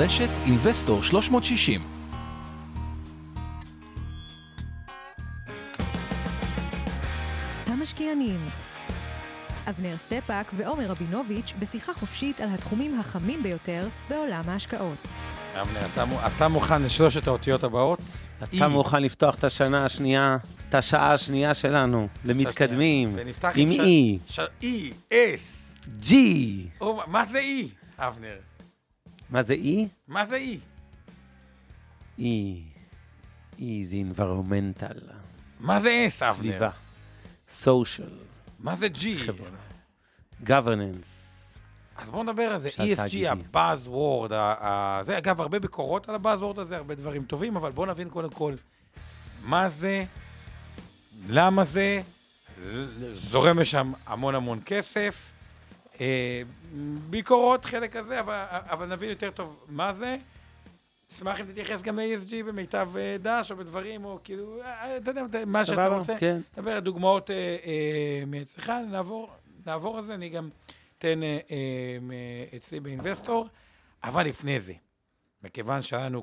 [0.00, 1.80] רשת אינבסטור 360.
[7.66, 8.40] המשקיענים
[9.68, 15.08] אבנר סטפק ועומר רבינוביץ' בשיחה חופשית על התחומים החמים ביותר בעולם ההשקעות.
[15.54, 16.04] אבנר, אתה,
[16.36, 18.00] אתה מוכן לשלושת האותיות הבאות?
[18.42, 18.68] אתה e.
[18.68, 20.36] מוכן לפתוח את השנה השנייה,
[20.68, 23.16] את השעה השנייה שלנו, למתקדמים,
[23.54, 24.32] עם E.
[24.62, 24.66] E,
[25.12, 25.72] S.
[26.02, 26.14] G.
[27.06, 27.68] מה זה E,
[27.98, 28.47] אבנר?
[29.30, 29.86] מה זה E?
[30.08, 30.58] מה זה E?
[32.18, 32.22] E.
[33.58, 35.12] E זה environmental.
[35.60, 36.34] מה זה S, אבנר?
[36.34, 36.70] סביבה.
[37.62, 38.12] social.
[38.58, 39.26] מה זה G?
[39.26, 39.50] חברה.
[40.46, 41.18] governance.
[41.96, 42.68] אז בואו נדבר על זה.
[42.68, 44.30] ESG, הבאז וורד,
[45.02, 48.30] זה, אגב, הרבה ביקורות על הבאז וורד הזה, הרבה דברים טובים, אבל בואו נבין קודם
[48.30, 48.54] כל
[49.44, 50.04] מה זה,
[51.28, 52.00] למה זה,
[53.12, 55.32] זורם לשם המון המון כסף.
[56.72, 56.78] אה,
[57.10, 60.16] ביקורות, חלק כזה, אבל, אבל נבין יותר טוב מה זה.
[61.12, 65.44] אשמח אם תתייחס גם ל-ESG במיטב אה, דש או בדברים, או כאילו, אה, אתה יודע,
[65.46, 66.14] מה שאתה רוצה.
[66.18, 66.40] כן.
[66.56, 67.30] דבר על דוגמאות
[68.26, 69.30] מאצלך, נעבור,
[69.66, 70.48] נעבור על זה, אני גם...
[70.98, 73.48] תן אה, אה, אצלי באינבסטור,
[74.04, 74.72] אבל לפני זה,
[75.42, 76.22] מכיוון שהיה לנו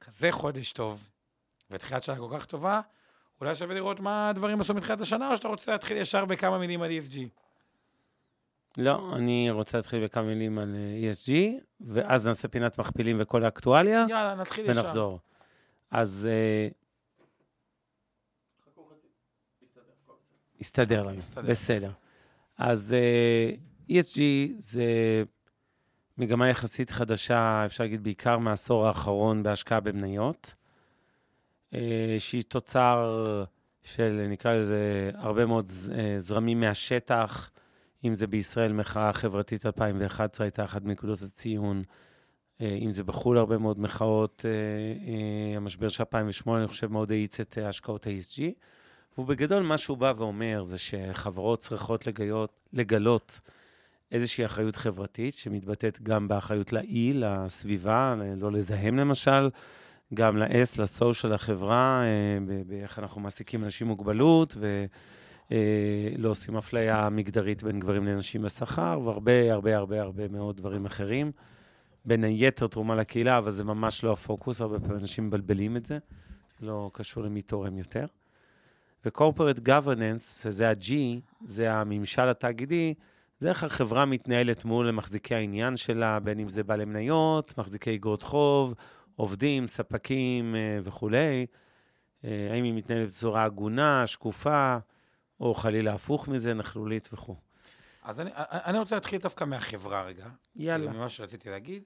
[0.00, 1.08] כזה חודש טוב,
[1.70, 2.80] ותחילת שנה כל כך טובה,
[3.40, 6.82] אולי שווה לראות מה הדברים עשו מתחילת השנה, או שאתה רוצה להתחיל ישר בכמה מילים
[6.82, 7.18] על ESG?
[8.76, 11.32] לא, אני רוצה להתחיל בכמה מילים על אה, ESG,
[11.80, 14.06] ואז נעשה פינת מכפילים וכל האקטואליה.
[14.08, 14.80] יאללה, נתחיל ישר.
[14.80, 15.18] ונחזור.
[15.90, 16.28] אז...
[20.60, 21.90] יסתדר לנו, בסדר.
[22.58, 22.96] אז
[23.90, 24.20] ESG
[24.56, 24.84] זה
[26.18, 30.54] מגמה יחסית חדשה, אפשר להגיד בעיקר מהעשור האחרון בהשקעה במניות,
[31.74, 33.44] אה, שהיא תוצר
[33.84, 37.50] של, נקרא לזה, הרבה מאוד אה, זרמים מהשטח,
[38.04, 41.82] אם זה בישראל, מחאה חברתית 2011 הייתה אחת מנקודות הציון,
[42.60, 44.44] אה, אם זה בחו"ל, הרבה מאוד מחאות,
[45.56, 48.42] המשבר של 2008, אני חושב, מאוד האיץ את השקעות ה-ESG.
[49.18, 53.40] ובגדול, מה שהוא בא ואומר זה שחברות צריכות לגיות, לגלות
[54.12, 59.50] איזושהי אחריות חברתית, שמתבטאת גם באחריות לאי, לסביבה, לא לזהם למשל,
[60.14, 64.86] גם ל-S, לסושיאל, לחברה, אה, באיך אנחנו מעסיקים אנשים עם מוגבלות, ולא
[65.52, 71.32] אה, עושים אפליה מגדרית בין גברים לנשים בשכר, והרבה, הרבה, הרבה, הרבה מאוד דברים אחרים.
[72.04, 75.98] בין היתר תרומה לקהילה, אבל זה ממש לא הפוקוס, הרבה פעמים אנשים מבלבלים את זה,
[76.60, 78.06] לא קשור למי תורם יותר.
[79.04, 80.92] ו-corporate governance, שזה ה-G,
[81.44, 82.94] זה הממשל התאגידי,
[83.38, 88.22] זה איך החברה מתנהלת מול מחזיקי העניין שלה, בין אם זה בעלי מניות, מחזיקי אגרות
[88.22, 88.74] חוב,
[89.16, 91.46] עובדים, ספקים אה, וכולי.
[92.24, 94.76] אה, האם היא מתנהלת בצורה הגונה, שקופה,
[95.42, 97.36] או חלילה הפוך מזה, נכלולית וכו'.
[98.02, 100.26] אז אני, אני רוצה להתחיל דווקא מהחברה רגע.
[100.56, 100.86] יאללה.
[100.86, 101.82] כאילו, ממה שרציתי להגיד.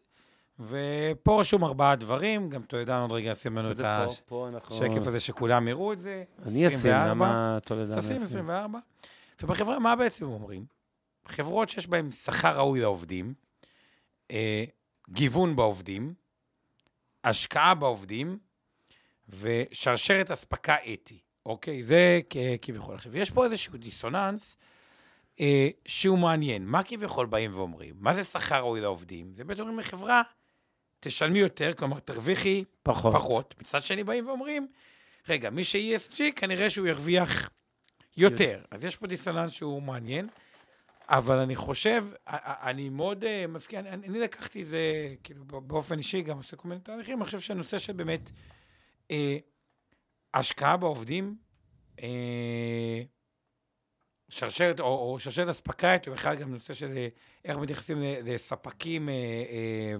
[0.60, 5.92] ופה רשום ארבעה דברים, גם טולדן עוד רגע ישים לנו את השקף הזה שכולם יראו
[5.92, 6.24] את זה.
[6.46, 8.16] אני אשים, למה טולדן ישים?
[8.22, 8.78] 24.
[9.42, 10.64] ובחברה, מה בעצם אומרים?
[11.28, 13.34] חברות שיש בהן שכר ראוי לעובדים,
[14.30, 14.64] אה,
[15.10, 16.14] גיוון בעובדים,
[17.24, 18.38] השקעה בעובדים
[19.28, 21.82] ושרשרת אספקה אתי, אוקיי?
[21.82, 22.20] זה
[22.62, 22.94] כביכול.
[22.94, 24.56] עכשיו, יש פה איזשהו דיסוננס
[25.40, 26.66] אה, שהוא מעניין.
[26.66, 27.94] מה כביכול באים ואומרים?
[27.98, 29.32] מה זה שכר ראוי לעובדים?
[29.34, 30.22] זה בעצם אומרים לחברה,
[31.00, 33.14] תשלמי יותר, כלומר, תרוויחי פחות.
[33.14, 33.54] פחות.
[33.60, 34.66] מצד שני באים ואומרים,
[35.28, 37.50] רגע, מי ש-ESG, כנראה שהוא ירוויח
[38.16, 38.60] יותר.
[38.70, 40.28] אז יש פה דיסוננס שהוא מעניין.
[41.08, 46.22] אבל אני חושב, אני מאוד uh, מסכים, אני, אני לקחתי את זה, כאילו, באופן אישי,
[46.22, 48.30] גם עושה כל מיני תהליכים, אני חושב שהנושא של באמת
[49.08, 49.12] uh,
[50.38, 51.36] השקעה בעובדים,
[51.96, 52.02] uh,
[54.28, 57.06] שרשרת, או, או שרשרת אספקאית, או בכלל גם נושא של
[57.44, 59.12] איך מתייחסים לספקים uh,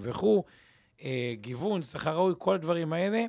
[0.01, 0.45] וכו',
[1.33, 3.25] גיוון, שכר ראוי, כל הדברים האלה,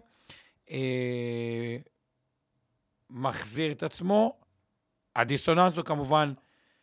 [3.09, 4.40] מחזיר את עצמו.
[5.16, 6.34] הדיסוננס הוא כמובן,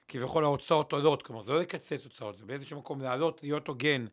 [0.09, 4.07] כביכול ההוצאות עולות, כלומר זה לא לקצץ הוצאות, זה באיזשהו מקום לעלות, להיות הוגן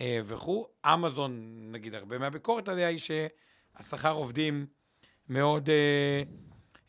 [0.00, 0.66] אה, וכו'.
[0.86, 4.66] אמזון, נגיד, הרבה מהביקורת עליה היא שהשכר עובדים
[5.28, 6.22] מאוד אה,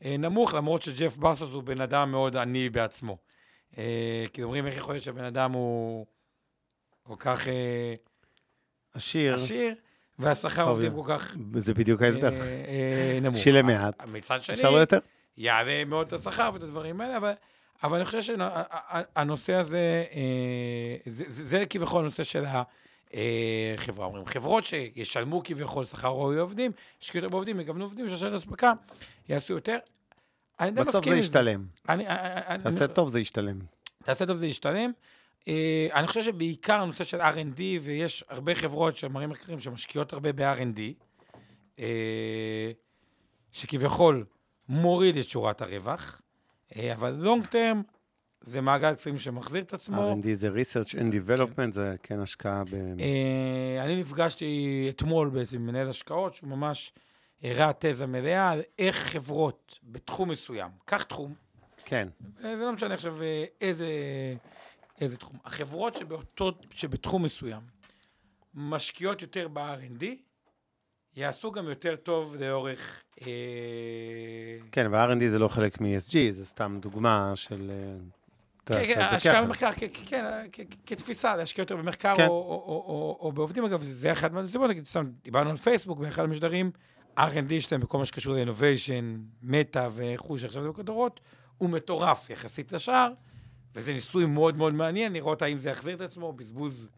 [0.06, 3.18] אה, נמוך, למרות שג'ף בסוס הוא בן אדם מאוד עני בעצמו.
[3.78, 6.06] אה, כי אומרים, איך יכול להיות שהבן אדם הוא
[7.04, 7.48] כל כך...
[7.48, 7.94] אה,
[8.94, 9.34] עשיר.
[9.34, 9.76] עשיר.
[10.20, 11.36] והשכר עובדים כל כך...
[11.58, 12.34] זה בדיוק ההסבר.
[12.34, 13.38] אה, אה, נמוך.
[13.38, 14.02] שילם מעט.
[14.08, 14.56] מצד שני...
[14.56, 15.00] אפשר יותר?
[15.38, 17.34] יעלה מאוד את השכר ואת הדברים האלה, אבל
[17.84, 22.46] אבל אני חושב שהנושא הזה, אה, זה, זה כביכול הנושא של
[23.74, 24.06] החברה.
[24.06, 26.72] אומרים, חברות שישלמו כביכול שכר ראוי לעובדים,
[27.02, 28.74] ישקיעו יותר בעובדים, יגוונו עובדים, שרשרת אספקה,
[29.30, 29.78] יעשו יותר.
[30.62, 31.66] בסוף זה ישתלם.
[32.64, 33.60] תעשה טוב, זה ישתלם.
[34.04, 34.92] תעשה טוב, זה ישתלם.
[35.48, 40.80] אה, אני חושב שבעיקר הנושא של R&D, ויש הרבה חברות שמראים מחקרים שמשקיעות הרבה ב-R&D,
[41.80, 42.72] אה,
[43.52, 44.26] שכביכול
[44.70, 46.22] מוריד את שורת הרווח,
[46.76, 47.82] אה, אבל לונג טרם
[48.48, 50.14] זה מעגל קסמים שמחזיר את עצמו.
[50.14, 51.72] R&D זה research and development, כן.
[51.72, 52.76] זה כן השקעה ב...
[53.84, 56.94] אני נפגשתי אתמול באיזה מנהל השקעות, שהוא ממש
[57.44, 61.34] הראה תזה מלאה על איך חברות בתחום מסוים, קח תחום,
[61.86, 62.08] כן.
[62.42, 63.18] זה לא משנה עכשיו
[63.62, 63.88] איזה,
[65.02, 65.38] איזה תחום.
[65.46, 67.62] החברות שבאותו, שבתחום מסוים
[68.54, 70.06] משקיעות יותר ב-R&D,
[71.16, 73.04] יעשו גם יותר טוב לאורך...
[73.22, 73.28] אה...
[74.72, 77.72] כן, אבל R&D זה לא חלק מ-ESG, זה סתם דוגמה של...
[78.72, 79.70] אה, כן, כן, השקעה במחקר,
[80.06, 80.26] כן,
[80.86, 82.28] כתפיסה, להשקיע יותר במחקר כן.
[82.28, 86.72] או בעובדים, אגב, זה אחד מהסיבות, נגיד, סתם, דיברנו על פייסבוק באחד המשדרים,
[87.20, 91.20] R&D שלהם בכל מה שקשור לאינוביישן, מטא וכו', שעכשיו זה בכותרות,
[91.58, 93.14] הוא מטורף יחסית לשאר,
[93.76, 96.90] וזה ניסוי מאוד מאוד מעניין, לראות האם זה יחזיר את עצמו, בזבוז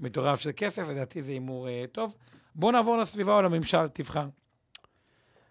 [0.00, 2.14] מטורף של כסף, לדעתי זה הימור uh, טוב.
[2.54, 4.26] בואו נעבור לסביבה או לממשל, תבחר.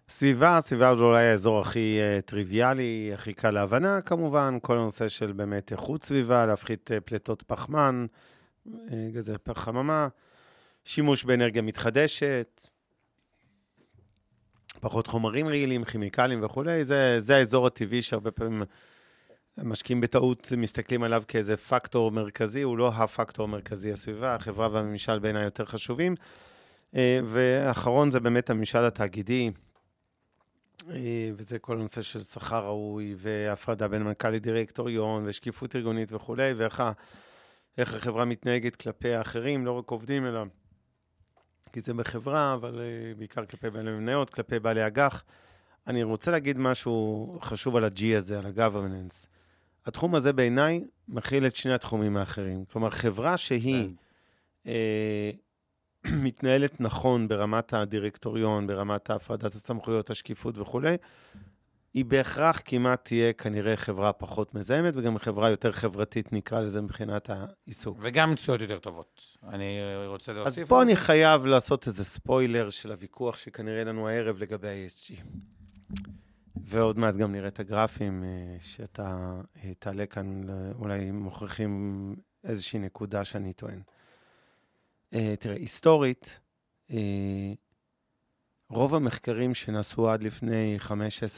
[0.09, 5.31] סביבה, סביבה זה אולי האזור הכי uh, טריוויאלי, הכי קל להבנה כמובן, כל הנושא של
[5.31, 8.06] באמת איכות סביבה, להפחית uh, פליטות פחמן,
[8.67, 8.71] uh,
[9.13, 10.07] גזי חממה,
[10.85, 12.61] שימוש באנרגיה מתחדשת,
[14.79, 18.63] פחות חומרים רעילים, כימיקלים וכולי, זה, זה האזור הטבעי שהרבה פעמים
[19.57, 25.44] משקיעים בטעות, מסתכלים עליו כאיזה פקטור מרכזי, הוא לא הפקטור המרכזי הסביבה, החברה והממשל בעיניי
[25.44, 26.15] יותר חשובים.
[27.25, 29.51] ואחרון זה באמת הממשל התאגידי,
[31.36, 36.84] וזה כל הנושא של שכר ראוי, והפרדה בין מנכ"ל לדירקטוריון, ושקיפות ארגונית וכולי, ואיך
[37.78, 40.44] החברה מתנהגת כלפי האחרים, לא רק עובדים, אלא
[41.74, 45.24] כי זה בחברה, אבל uh, בעיקר כלפי בעלי מניות, כלפי בעלי אג"ח.
[45.88, 49.28] אני רוצה להגיד משהו חשוב על ה-G הזה, על ה-governance.
[49.86, 52.66] התחום הזה בעיניי מכיל את שני התחומים האחרים.
[52.66, 53.90] כלומר, חברה שהיא
[54.68, 55.31] אה,
[56.24, 60.96] מתנהלת נכון ברמת הדירקטוריון, ברמת הפרדת הסמכויות, השקיפות וכולי,
[61.94, 67.30] היא בהכרח כמעט תהיה כנראה חברה פחות מזהמת, וגם חברה יותר חברתית, נקרא לזה, מבחינת
[67.30, 67.98] העיסוק.
[68.01, 69.38] וגם תשואות יותר טובות.
[69.44, 70.63] אני רוצה להוסיף...
[70.63, 75.24] אז פה אני חייב לעשות איזה ספוילר של הוויכוח שכנראה לנו הערב לגבי ה-ESG.
[76.63, 80.42] ועוד מעט גם נראה את הגרפים אה, שאתה אה, תעלה כאן,
[80.75, 83.81] אולי מוכיחים איזושהי נקודה שאני טוען.
[85.13, 86.39] אה, תראה, היסטורית,
[88.69, 90.91] רוב המחקרים שנעשו עד לפני 5-10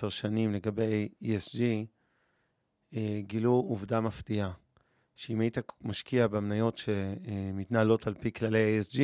[0.10, 1.62] שנים לגבי ESG,
[3.20, 4.52] גילו עובדה מפתיעה,
[5.16, 9.00] שאם היית משקיע במניות שמתנהלות על פי כללי ESG,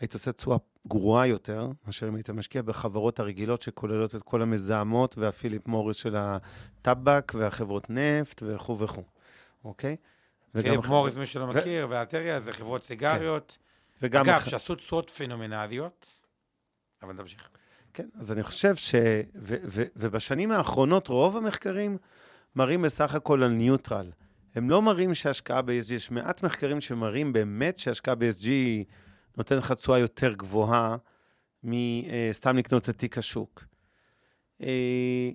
[0.00, 0.56] היית עושה תשואה
[0.86, 6.16] גרועה יותר, מאשר אם היית משקיע בחברות הרגילות שכוללות את כל המזהמות והפיליפ מוריס של
[6.18, 9.02] הטבק והחברות נפט וכו' וכו',
[9.64, 9.96] אוקיי?
[10.52, 13.58] פיליפ מוריס, מי שלא מכיר, והאלטריה זה חברות סיגריות.
[13.58, 13.64] כן.
[14.04, 14.28] וגם...
[14.28, 16.22] אגב, שעשו תשואות פנומנליות,
[17.02, 17.48] אבל תמשיך.
[17.94, 18.94] כן, אז אני חושב ש...
[19.34, 21.98] ו- ו- ובשנים האחרונות רוב המחקרים
[22.56, 24.10] מראים בסך הכל על ניוטרל.
[24.54, 28.48] הם לא מראים שהשקעה ב-ESG, יש מעט מחקרים שמראים באמת שהשקעה ב-ESG
[29.36, 30.96] נותן לך תשואה יותר גבוהה
[31.62, 33.64] מסתם לקנות את תיק השוק.
[34.62, 35.30] אה,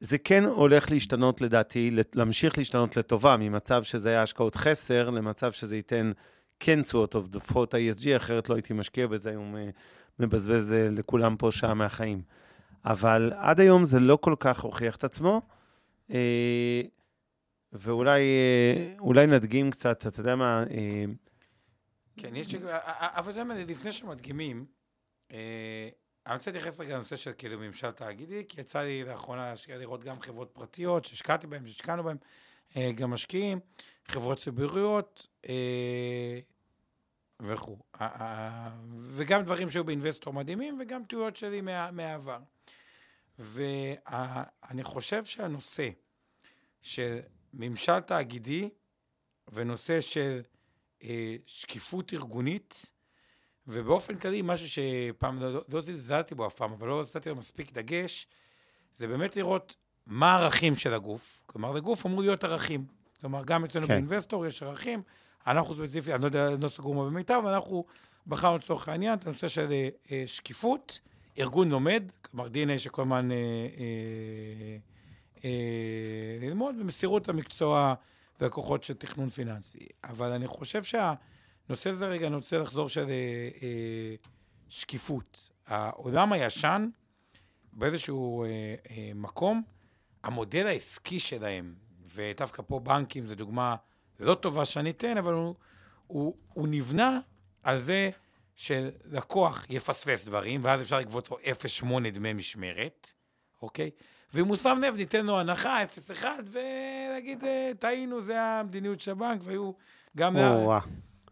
[0.00, 5.76] זה כן הולך להשתנות לדעתי, להמשיך להשתנות לטובה, ממצב שזה היה השקעות חסר, למצב שזה
[5.76, 6.12] ייתן
[6.64, 9.56] כן תשואות עודפות ה-ESG, אחרת לא הייתי משקיע בזה, היום
[10.18, 12.22] מבזבז אה, לכולם פה שעה מהחיים.
[12.84, 15.42] אבל עד היום זה לא כל כך הוכיח את עצמו,
[16.10, 16.82] אה,
[17.72, 20.64] ואולי נדגים קצת, אתה יודע מה,
[22.16, 22.54] כן, יש...
[22.54, 24.66] אבל אתה יודע מה, לפני שמדגימים,
[25.32, 25.88] אה,
[26.26, 30.04] אני רוצה להתייחס רגע לנושא של כאילו ממשל תאגידי, כי יצא לי לאחרונה להשקיע לראות
[30.04, 32.16] גם חברות פרטיות שהשקעתי בהן, שהשקענו בהן,
[32.76, 33.60] אה, גם משקיעים,
[34.04, 36.40] חברות ציבוריות אה,
[37.42, 37.78] וכו'.
[38.96, 41.60] וגם דברים שהיו באינבסטור מדהימים, וגם טעויות שלי
[41.92, 42.38] מהעבר.
[43.38, 45.88] ואני חושב שהנושא
[46.82, 47.18] של
[47.54, 48.70] ממשל תאגידי
[49.52, 50.40] ונושא של
[51.02, 52.92] אה, שקיפות ארגונית,
[53.66, 57.72] ובאופן כללי, משהו שפעם לא, לא זלזלתי בו אף פעם, אבל לא נתתי לו מספיק
[57.72, 58.26] דגש,
[58.94, 61.42] זה באמת לראות מה הערכים של הגוף.
[61.46, 62.86] כלומר, לגוף אמור להיות ערכים.
[63.20, 63.92] כלומר, גם אצלנו כן.
[63.92, 65.02] באינבסטור יש ערכים,
[65.46, 67.84] אנחנו ספציפית, אני לא יודע, לא סגור מה במיטב, אבל אנחנו
[68.26, 71.00] בחרנו לצורך העניין את הנושא של אה, אה שקיפות,
[71.38, 73.28] ארגון לומד, כלומר DNA שכל הזמן
[75.44, 75.48] אה,
[76.40, 77.94] ללמוד, ומסירות למקצוע
[78.40, 79.86] והכוחות של תכנון פיננסי.
[80.04, 83.06] אבל אני חושב שהנושא הזה רגע, אני רוצה לחזור של
[84.68, 85.50] שקיפות.
[85.66, 86.88] העולם הישן,
[87.72, 88.44] באיזשהו
[89.14, 89.62] מקום,
[90.22, 91.74] המודל העסקי שלהם,
[92.14, 93.76] ודווקא פה בנקים זה דוגמה
[94.22, 95.54] לא טובה שאני אתן, אבל הוא,
[96.06, 97.20] הוא, הוא נבנה
[97.62, 98.10] על זה
[98.54, 103.12] שלקוח יפספס דברים, ואז אפשר לגבות לו 0.8 דמי משמרת,
[103.62, 103.90] אוקיי?
[104.34, 109.40] ואם הוא שם לב, ניתן לו הנחה, 0.1, ולהגיד, אה, טעינו, זה המדיניות של הבנק,
[109.44, 109.72] והיו
[110.16, 110.36] גם...
[110.36, 110.72] או,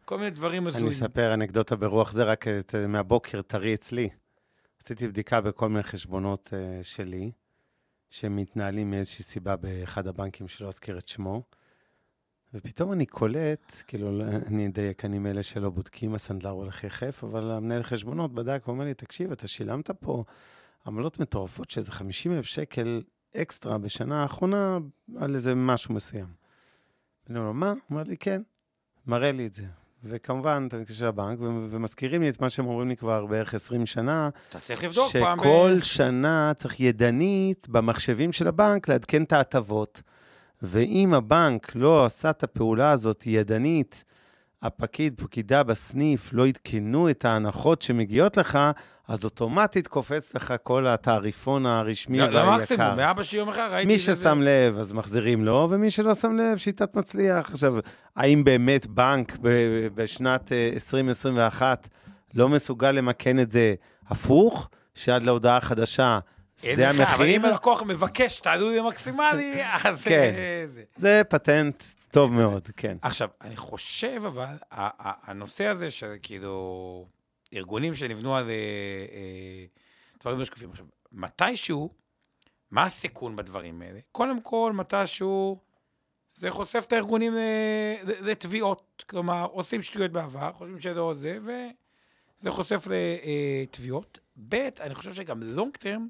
[0.05, 0.87] כל מיני דברים הזויים.
[0.87, 4.09] אני אספר אנקדוטה ברוח זה, רק את, מהבוקר טרי אצלי.
[4.85, 7.31] עשיתי בדיקה בכל מיני חשבונות uh, שלי,
[8.11, 11.43] שמתנהלים מאיזושהי סיבה באחד הבנקים שלא אזכיר את שמו,
[12.55, 17.83] ופתאום אני קולט, כאילו, אני אדייק, אני מאלה שלא בודקים, הסנדלר הולך יחף, אבל המנהל
[17.83, 20.25] חשבונות בדק ואומר לי, תקשיב, אתה שילמת פה
[20.87, 23.03] עמלות מטורפות, שזה 50 אלף שקל
[23.37, 24.79] אקסטרה בשנה האחרונה
[25.17, 26.27] על איזה משהו מסוים.
[27.31, 27.71] אני אומר לו, מה?
[27.71, 28.43] הוא אומר לי, כן.
[29.07, 29.63] מראה לי את זה.
[30.05, 34.29] וכמובן, אתה מתקשר לבנק, ומזכירים לי את מה שהם אומרים לי כבר בערך 20 שנה.
[34.49, 35.39] אתה צריך לבדוק פעם...
[35.39, 35.79] שכל.
[35.83, 40.03] שנה צריך ידנית במחשבים של הבנק לעדכן את ההטבות.
[40.63, 44.05] ואם הבנק לא עשה את הפעולה הזאת ידנית,
[44.63, 48.59] הפקיד, פקידה בסניף, לא עדכנו את ההנחות שמגיעות לך,
[49.09, 52.51] אז אוטומטית קופץ לך כל התעריפון הרשמי והיקר.
[52.51, 53.87] למקסימום, מאבא שיום אחד ראיתי...
[53.87, 57.51] מי ששם לב, אז מחזירים לו, ומי שלא שם לב, שיטת מצליח.
[57.51, 57.75] עכשיו,
[58.17, 59.39] האם באמת בנק
[59.95, 63.75] בשנת 2021 אה, לא מסוגל למכן את זה
[64.09, 66.19] הפוך, שעד להודעה חדשה
[66.75, 67.15] זה המחיר?
[67.15, 70.33] אבל אם הלקוח מבקש תעלו לי מקסימלי, אז כן,
[70.67, 70.83] זה...
[70.97, 72.97] זה פטנט טוב מאוד, כן.
[73.03, 77.07] עכשיו, אני חושב, אבל, הנושא הזה של כאילו...
[77.55, 78.55] ארגונים שנבנו על אה,
[79.13, 79.65] אה,
[80.21, 80.71] דברים לא שקופים.
[80.71, 81.91] עכשיו, מתישהו,
[82.71, 84.01] מה הסיכון בדברים האלה?
[84.13, 85.59] קודם כל, מתישהו,
[86.31, 89.05] זה חושף את הארגונים אה, לתביעות.
[89.09, 94.19] כלומר, עושים שטויות בעבר, חושבים שזה או זה, וזה חושף לתביעות.
[94.49, 96.09] ב', אני חושב שגם לונג טרם,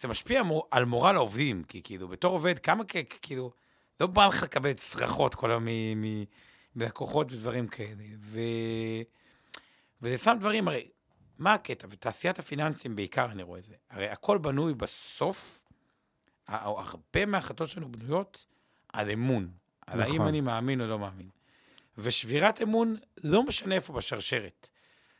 [0.00, 2.84] זה משפיע על מורל העובדים, כי כאילו, בתור עובד, כמה
[3.22, 3.50] כאילו,
[4.00, 5.66] לא בא לך לקבל צרחות כל היום
[6.76, 8.04] מלקוחות ודברים כאלה.
[8.18, 8.40] ו...
[10.02, 10.88] וזה שם דברים, הרי,
[11.38, 11.86] מה הקטע?
[11.90, 13.74] ותעשיית הפיננסים בעיקר, אני רואה את זה.
[13.90, 15.64] הרי הכל בנוי בסוף,
[16.48, 18.46] הרבה מההחלטות שלנו בנויות
[18.92, 19.42] על אמון.
[19.42, 20.00] נכון.
[20.00, 21.28] על האם אני מאמין או לא מאמין.
[21.98, 24.68] ושבירת אמון, לא משנה איפה בשרשרת.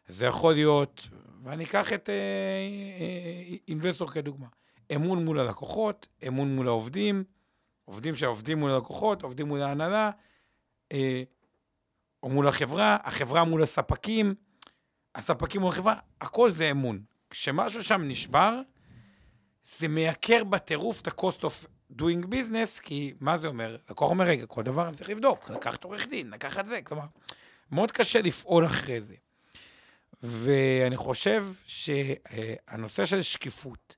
[0.08, 1.08] זה יכול להיות,
[1.42, 4.46] ואני אקח את אה, אה, אינבסטור כדוגמה,
[4.94, 7.24] אמון מול הלקוחות, אמון מול העובדים,
[7.84, 10.10] עובדים שעובדים מול הלקוחות, עובדים מול ההנהלה,
[10.92, 11.22] אה,
[12.22, 14.34] או מול החברה, החברה מול הספקים.
[15.14, 17.02] הספקים מול החברה, הכל זה אמון.
[17.30, 18.60] כשמשהו שם נשבר,
[19.64, 21.66] זה מייקר בטירוף את ה-cost of
[21.98, 23.76] doing business, כי מה זה אומר?
[23.90, 27.06] לקוח אומר, רגע, כל דבר אני צריך לבדוק, לקחת עורך דין, לקחת זה, כלומר,
[27.70, 29.14] מאוד קשה לפעול אחרי זה.
[30.22, 33.96] ואני חושב שהנושא של שקיפות,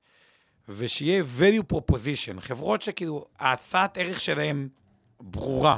[0.69, 4.69] ושיהיה value proposition, חברות שכאילו, ההצעת ערך שלהן
[5.19, 5.77] ברורה.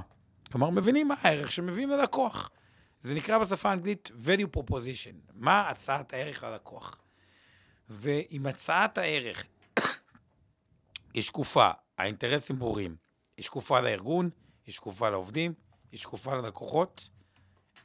[0.51, 2.49] כלומר, מבינים מה הערך שמביאים ללקוח.
[2.99, 5.31] זה נקרא בשפה האנגלית value proposition.
[5.33, 7.01] מה הצעת הערך ללקוח?
[7.89, 9.43] ואם הצעת הערך
[11.13, 12.95] היא שקופה, האינטרסים ברורים,
[13.37, 14.29] היא שקופה לארגון,
[14.65, 15.53] היא שקופה לעובדים,
[15.91, 17.09] היא שקופה ללקוחות,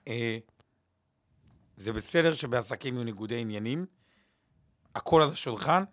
[0.09, 0.38] אה,
[1.76, 3.87] זה בסדר שבעסקים יהיו ניגודי עניינים,
[4.95, 5.85] הכל על השולחן.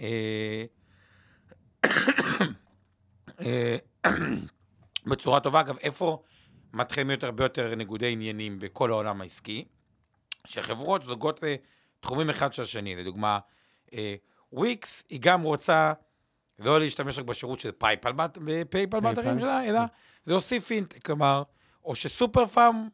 [0.00, 0.64] אה,
[3.40, 3.76] אה,
[5.10, 5.60] בצורה טובה.
[5.60, 6.22] אגב, איפה
[6.72, 9.64] מתחילים להיות הרבה יותר ניגודי עניינים בכל העולם העסקי,
[10.46, 12.96] שחברות זולגות לתחומים אחד של השני.
[12.96, 13.38] לדוגמה,
[14.52, 15.92] וויקס, היא גם רוצה
[16.58, 18.12] לא להשתמש רק בשירות של פייפל,
[18.70, 19.80] פייפל באתרים שלה, אלא
[20.26, 21.42] להוסיף אינטק, כלומר,
[21.84, 22.88] או שסופר פארם,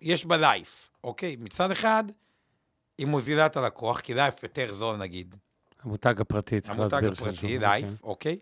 [0.00, 1.36] יש בה לייף, אוקיי?
[1.36, 2.04] מצד אחד,
[2.98, 5.34] היא מוזילה את הלקוח, כי לייף יותר זול נגיד.
[5.82, 6.98] המותג הפרטי, צריך להסביר.
[6.98, 7.94] המותג הפרטי, לייף, כן.
[8.02, 8.38] אוקיי.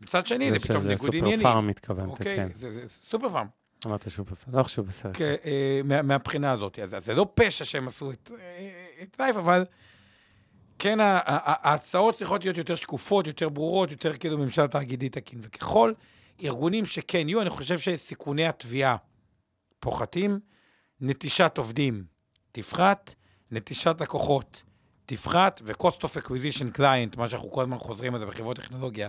[0.00, 1.30] מצד שני, זה פתאום ניגוד עניינים.
[1.30, 2.48] זה סופר פארם מתכוונת, אוקיי, כן.
[2.52, 3.46] זה סופר פארם.
[3.86, 5.12] אמרת שופרסל, לא חשוב, בסדר.
[5.14, 6.78] כן, אה, מהבחינה הזאת.
[6.78, 9.64] אז זה לא פשע שהם עשו את לייף, אבל
[10.78, 15.38] כן, ההצעות צריכות להיות יותר שקופות, יותר ברורות, יותר כאילו ממשל תאגידי תקין.
[15.42, 15.92] וככל
[16.42, 18.96] ארגונים שכן יהיו, אני חושב שסיכוני התביעה
[19.80, 20.40] פוחתים,
[21.00, 22.04] נטישת עובדים
[22.52, 23.14] תפחת,
[23.50, 24.62] נטישת לקוחות
[25.14, 29.08] תפחת, ו-cost of acquisition client, מה שאנחנו כל הזמן חוזרים על זה בחברות טכנולוגיה,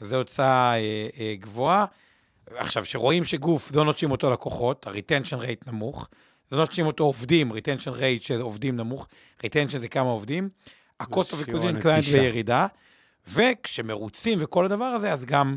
[0.00, 1.84] זו הוצאה אה, אה, גבוהה.
[2.46, 6.08] עכשיו, שרואים שגוף לא נוטשים אותו לקוחות, ה-retension rate נמוך,
[6.52, 9.08] לא נוטשים אותו עובדים, retention rate של עובדים נמוך,
[9.42, 10.48] retention זה כמה עובדים,
[11.00, 12.66] ה-cost of acquisition client בירידה,
[13.28, 15.56] וכשמרוצים וכל הדבר הזה, אז גם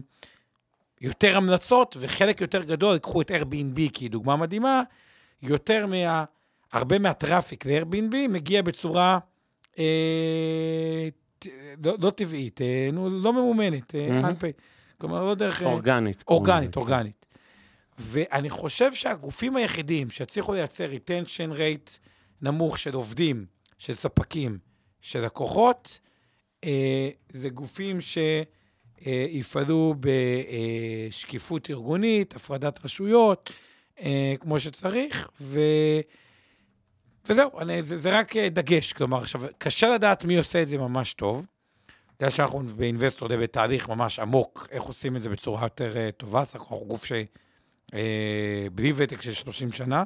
[1.01, 4.81] יותר המלצות, וחלק יותר גדול, קחו את Airbnb כי היא דוגמה מדהימה,
[5.41, 6.23] יותר מה...
[6.71, 9.19] הרבה מהטראפיק ל-Airbnb מגיע בצורה
[11.83, 14.45] לא, לא טבעית, אה, לא ממומנת, אה, mm-hmm.
[14.97, 15.63] כלומר, לא דרך...
[15.63, 16.23] אורגנית.
[16.27, 17.25] אורגנית, אורגנית.
[17.97, 21.97] ואני חושב שהגופים היחידים שהצליחו לייצר retention rate
[22.41, 23.45] נמוך של עובדים,
[23.77, 24.57] של ספקים,
[25.01, 25.99] של לקוחות,
[26.63, 27.97] אה, זה גופים
[29.01, 33.53] שיפעלו בשקיפות ארגונית, הפרדת רשויות,
[33.99, 35.59] אה, כמו שצריך, ו...
[37.29, 38.93] וזהו, אני, זה, זה רק דגש.
[38.93, 41.45] כלומר, עכשיו, קשה לדעת מי עושה את זה ממש טוב.
[42.21, 46.45] בגלל שאנחנו באינבסטור די בתהליך ממש עמוק, איך עושים את זה בצורה יותר uh, טובה.
[46.45, 47.11] סך הכל גוף ש...
[47.91, 47.95] uh,
[48.75, 50.03] בלי ותק של 30 שנה,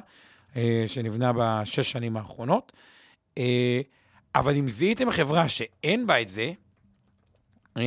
[0.52, 0.56] uh,
[0.86, 2.72] שנבנה בשש שנים האחרונות.
[3.38, 3.42] Uh,
[4.34, 6.52] אבל אם זיהיתם חברה שאין בה את זה,
[7.78, 7.80] uh,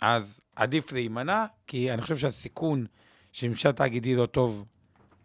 [0.00, 2.86] אז עדיף להימנע, כי אני חושב שהסיכון
[3.32, 4.64] שממשל תאגידי לא טוב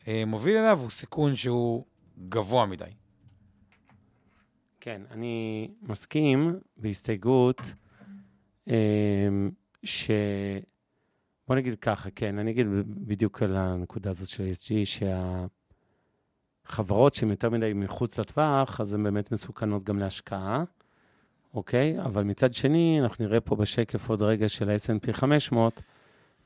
[0.02, 1.86] uh, מוביל אליו הוא סיכון שהוא
[2.30, 2.86] גבוה מדי.
[4.82, 7.62] כן, אני מסכים בהסתייגות
[8.68, 8.74] אמ,
[9.84, 10.12] ש...
[11.48, 12.68] בוא נגיד ככה, כן, אני אגיד
[13.08, 14.74] בדיוק על הנקודה הזאת של ESG,
[16.66, 20.64] שהחברות שהן יותר מדי מחוץ לטווח, אז הן באמת מסוכנות גם להשקעה,
[21.54, 22.02] אוקיי?
[22.02, 25.82] אבל מצד שני, אנחנו נראה פה בשקף עוד רגע של ה-S&P 500,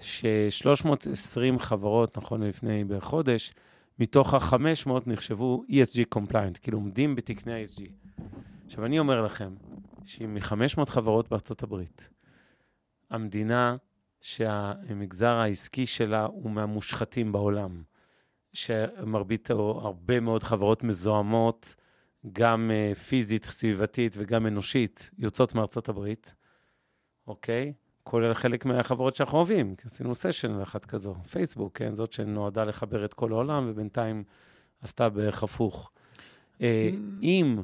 [0.00, 3.52] ש-320 חברות, נכון לפני בערך חודש,
[3.98, 7.82] מתוך ה-500 נחשבו ESG compliant, כאילו עומדים בתקני ה-ESG.
[8.66, 9.54] עכשיו, אני אומר לכם,
[10.04, 12.08] שאם מ-500 חברות בארצות הברית,
[13.10, 13.76] המדינה
[14.20, 17.82] שהמגזר העסקי שלה הוא מהמושחתים בעולם,
[18.52, 21.74] שמרבית או הרבה מאוד חברות מזוהמות,
[22.32, 26.34] גם uh, פיזית, סביבתית וגם אנושית, יוצאות מארצות הברית,
[27.26, 27.72] אוקיי?
[28.02, 31.90] כולל חלק מהחברות שאנחנו אוהבים, כי עשינו סשן אחת כזו, פייסבוק, כן?
[31.90, 34.24] זאת שנועדה לחבר את כל העולם, ובינתיים
[34.82, 35.90] עשתה בערך הפוך.
[36.54, 36.60] Uh,
[37.22, 37.62] אם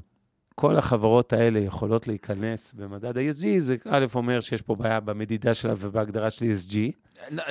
[0.55, 5.75] כל החברות האלה יכולות להיכנס במדד ה-ESG, זה א', אומר שיש פה בעיה במדידה שלה
[5.79, 6.77] ובהגדרה של ESG.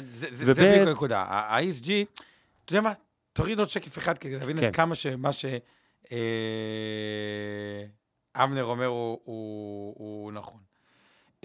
[0.08, 1.20] זה בדיוק הנקודה.
[1.20, 1.90] ה-ESG,
[2.66, 2.94] אתה יודע מה?
[3.34, 4.68] תוריד עוד שקף אחד כדי להבין כן.
[4.68, 6.18] את כמה שמה שאבנר
[8.36, 10.60] אה, אומר הוא, הוא, הוא נכון.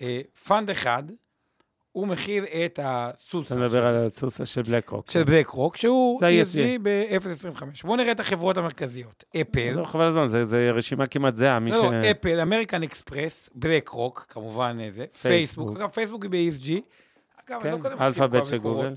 [0.02, 1.02] אה, פאנד אחד,
[1.92, 3.54] הוא מכיל את הסוסה.
[3.54, 5.10] אתה מדבר על הסוסה של בלק רוק.
[5.10, 7.62] של בלק רוק, שהוא ESG ב-0.25.
[7.84, 9.24] בואו נראה את החברות המרכזיות.
[9.40, 9.74] אפל.
[9.74, 11.58] זה חבל הזמן, זה רשימה כמעט זהה.
[11.58, 15.04] לא, לא, אפל, אמריקן אקספרס, בלק רוק, כמובן זה.
[15.22, 15.76] פייסבוק.
[15.76, 16.70] אגב, פייסבוק היא ב-ESG.
[17.46, 18.94] אגב, אני לא קודם אלפאבית של גוגל.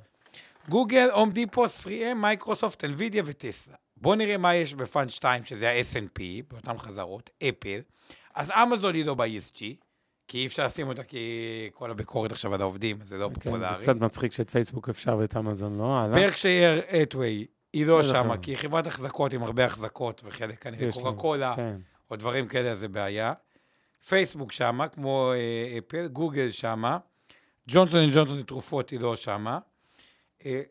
[0.69, 3.75] גוגל, הום דיפו, 3M, מייקרוסופט, NVIDIA וטסלה.
[3.97, 7.79] בואו נראה מה יש ב fund 2, שזה ה-S&P, באותן חזרות, אפל.
[8.35, 9.59] אז אמזון היא לא ב-ESG,
[10.27, 13.79] כי אי אפשר לשים אותה כי כל הביקורת עכשיו על העובדים, זה לא okay, פופולרי.
[13.79, 16.19] זה קצת מצחיק שאת פייסבוק אפשר ואת אמזון לא, הלאה.
[16.19, 21.11] ברקשייר האתווי, היא לא שמה, כי היא חברת החזקות עם הרבה החזקות, וחלק כנראה קוקה
[21.11, 21.75] קולה, כן.
[22.11, 23.33] או דברים כאלה, זה בעיה.
[24.07, 26.97] פייסבוק שמה, כמו אה, אפל, גוגל שמה,
[27.67, 29.59] ג'ונסון וג'ונסון לתרופות היא לא שמה.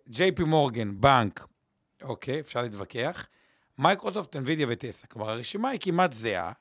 [0.09, 1.47] ג'יי פי מורגן, בנק,
[2.03, 3.27] אוקיי, אפשר להתווכח.
[3.79, 5.07] מייקרוסופט, NVIDIA וטסלה.
[5.07, 6.53] כלומר, הרשימה היא כמעט זהה,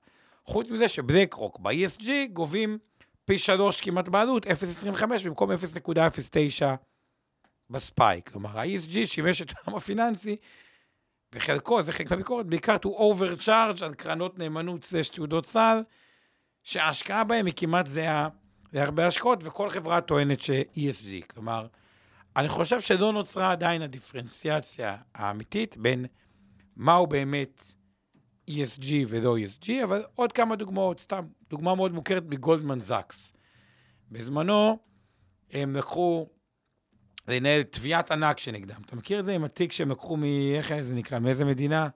[0.45, 2.77] חוץ מזה שבלק רוק ב-ESG גובים
[3.25, 4.49] פי שלוש כמעט בעלות, 0.25
[5.25, 6.65] במקום 0.09
[7.69, 8.29] ב-SPY.
[8.29, 10.35] כלומר, ה-ESG שימש את העולם הפיננסי,
[11.31, 15.81] בחלקו, זה חלק מהביקורת, בעיקר to overcharge על קרנות נאמנות slash תעודות סל,
[16.63, 18.27] שההשקעה בהן היא כמעט זהה
[18.73, 21.33] להרבה השקעות, וכל חברה טוענת ש-ESG.
[21.33, 21.67] כלומר,
[22.35, 26.05] אני חושב שלא נוצרה עדיין הדיפרנציאציה האמיתית בין
[26.75, 27.63] מהו באמת
[28.49, 33.33] ESG ולא ESG, אבל עוד כמה דוגמאות, סתם, דוגמה מאוד מוכרת מגולדמן זאקס.
[34.11, 34.77] בזמנו
[35.51, 36.27] הם לקחו
[37.27, 38.81] לנהל תביעת ענק שנגדם.
[38.85, 40.23] אתה מכיר את זה עם התיק שהם לקחו מ...
[40.55, 41.19] איך זה נקרא?
[41.19, 41.87] מאיזה מדינה?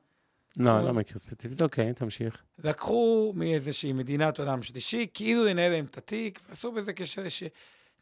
[0.57, 2.43] לא, לא מכיר ספציפית, אוקיי, תמשיך.
[2.63, 6.93] לקחו מאיזושהי מדינת עולם שלישי, כאילו לנהל להם את התיק, ועשו בזה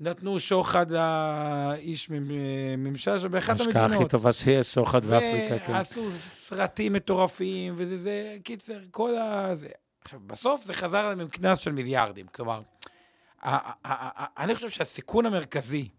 [0.02, 2.10] כשנתנו שוחד לאיש
[2.78, 3.76] ממשל שם באחת המדינות.
[3.76, 5.74] ההשקעה הכי טובה שיש, שוחד באפריקה, כן.
[5.74, 9.56] ועשו סרטים מטורפים, וזה, זה, קיצר, כל ה...
[9.56, 9.70] זה.
[10.02, 12.28] עכשיו, בסוף זה חזר להם עם קנס של מיליארדים.
[12.28, 12.62] כלומר,
[14.38, 15.90] אני חושב שהסיכון המרכזי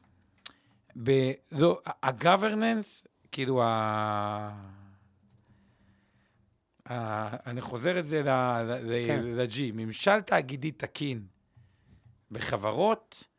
[1.02, 4.50] ב-governance, כאילו, ה...
[7.46, 9.70] אני חוזר את זה ל-G, כן.
[9.74, 11.22] ממשל תאגידי תקין
[12.30, 13.31] בחברות,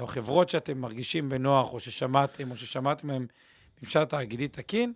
[0.00, 3.26] או חברות שאתם מרגישים בנוח, או ששמעתם, או ששמעתם מהם
[3.82, 4.92] ממשל תאגידי תקין,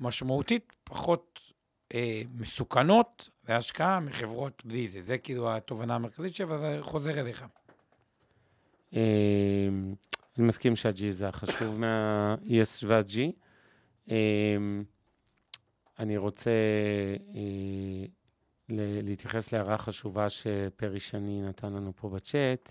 [0.00, 1.40] משמעותית פחות
[1.94, 5.00] אה, מסוכנות להשקעה מחברות בלי זה.
[5.00, 7.44] זה כאילו התובנה המרכזית שלי, וזה חוזר אליך.
[8.96, 9.68] אה,
[10.38, 13.18] אני מסכים שה-G זה החשוב מה-ES וה-G.
[14.10, 14.16] אה,
[15.98, 16.50] אני רוצה
[17.34, 18.06] אה,
[19.02, 22.70] להתייחס להערה חשובה שפרי שני נתן לנו פה בצ'אט,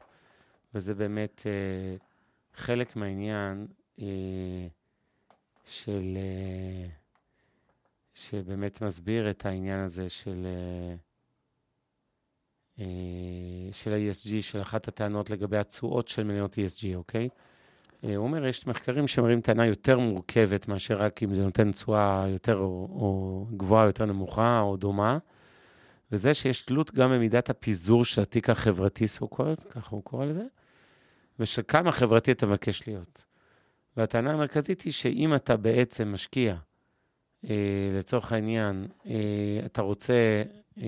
[0.74, 1.96] וזה באמת אה,
[2.54, 3.68] חלק מהעניין
[4.02, 4.68] אה,
[5.66, 6.18] של...
[6.18, 6.90] אה,
[8.18, 10.96] שבאמת מסביר את העניין הזה של, אה,
[12.80, 17.30] אה של ה-ESG, של אחת הטענות לגבי התשואות של מניות ESG, אוקיי?
[18.04, 22.26] אה, הוא אומר, יש מחקרים שמראים טענה יותר מורכבת מאשר רק אם זה נותן תשואה
[22.28, 25.18] יותר או, או גבוהה, יותר נמוכה או דומה,
[26.12, 30.44] וזה שיש תלות גם במידת הפיזור של התיק החברתי, called, ככה הוא קורא לזה,
[31.40, 33.24] ושל כמה חברתי אתה מבקש להיות.
[33.98, 36.56] והטענה המרכזית היא שאם אתה בעצם משקיע,
[37.50, 37.56] אה,
[38.00, 39.14] לצורך העניין, אה,
[39.66, 40.44] אתה רוצה
[40.78, 40.84] אה,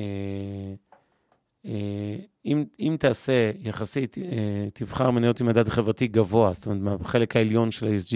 [1.65, 7.35] אה, אם, אם תעשה יחסית, אה, תבחר מניות עם מדד חברתי גבוה, זאת אומרת, בחלק
[7.35, 8.15] העליון של ה-SG,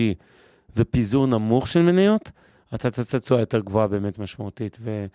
[0.75, 2.31] ופיזור נמוך של מניות,
[2.75, 5.05] אתה תעשה תשואה יותר גבוהה באמת משמעותית, ו,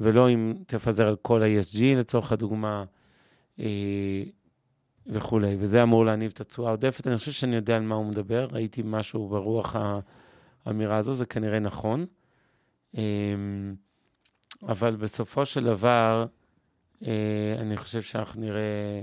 [0.00, 2.84] ולא אם תפזר על כל ה-ESG לצורך הדוגמה
[3.60, 4.22] אה,
[5.06, 7.06] וכולי, וזה אמור להניב את התשואה העודפת.
[7.06, 9.76] אני חושב שאני יודע על מה הוא מדבר, ראיתי משהו ברוח
[10.66, 12.06] האמירה הזו, זה כנראה נכון.
[14.68, 16.26] אבל בסופו של דבר,
[17.06, 19.02] אה, אני חושב שאנחנו נראה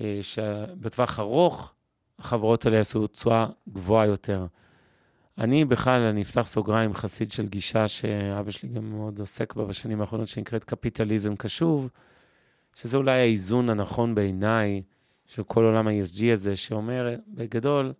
[0.00, 1.72] אה, שבטווח ארוך
[2.18, 4.46] החברות האלה יעשו תשואה גבוהה יותר.
[5.38, 10.00] אני בכלל, אני אפתח סוגריים חסיד של גישה שאבא שלי גם מאוד עוסק בה בשנים
[10.00, 11.88] האחרונות, שנקראת קפיטליזם קשוב,
[12.74, 14.82] שזה אולי האיזון הנכון בעיניי
[15.26, 17.92] של כל עולם ה-ESG הזה, שאומר בגדול,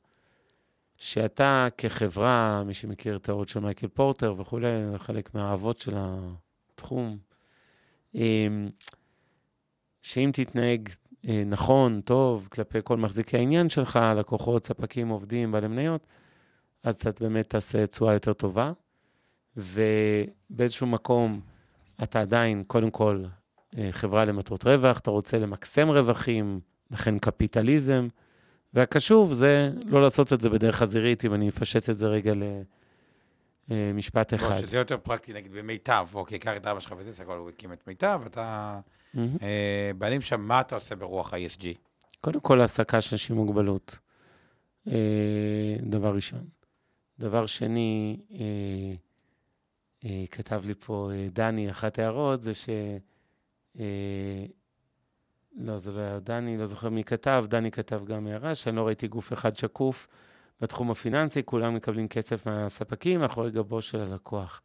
[0.97, 7.18] שאתה כחברה, מי שמכיר את האורות של מייקל פורטר וכולי, חלק מהאהבות של התחום,
[10.03, 10.88] שאם תתנהג
[11.29, 16.07] אה, נכון, טוב, כלפי כל מחזיקי העניין שלך, לקוחות, ספקים, עובדים, בעלי מניות,
[16.83, 18.73] אז אתה באמת תעשה תשואה יותר טובה.
[19.57, 21.40] ובאיזשהו מקום
[22.03, 23.25] אתה עדיין, קודם כל,
[23.79, 28.09] אה, חברה למטרות רווח, אתה רוצה למקסם רווחים, לכן קפיטליזם.
[28.75, 32.33] והקשוב זה לא לעשות את זה בדרך חזירית, אם אני אפשט את זה רגע
[33.68, 34.51] למשפט אה, אחד.
[34.51, 37.73] לא, שזה יותר פרקטי, נגיד במיטב, אוקיי, קח את אבא שלך וזה, סגול, הוא הקים
[37.73, 38.81] את מיטב, אתה...
[39.14, 39.18] Mm-hmm.
[39.99, 41.64] בעלים שם, מה אתה עושה ברוח ה-ESG?
[42.21, 43.99] קודם כל, העסקה של אנשים עם מוגבלות.
[44.88, 46.45] אה, דבר ראשון.
[47.18, 48.20] דבר שני,
[50.05, 52.68] אה, כתב לי פה דני, אחת ההערות, זה ש...
[55.57, 58.87] לא, זה לא היה דני, לא זוכר מי כתב, דני כתב גם הערה, שאני לא
[58.87, 60.09] ראיתי גוף אחד שקוף
[60.61, 64.62] בתחום הפיננסי, כולם מקבלים כסף מהספקים מאחורי גבו של הלקוח.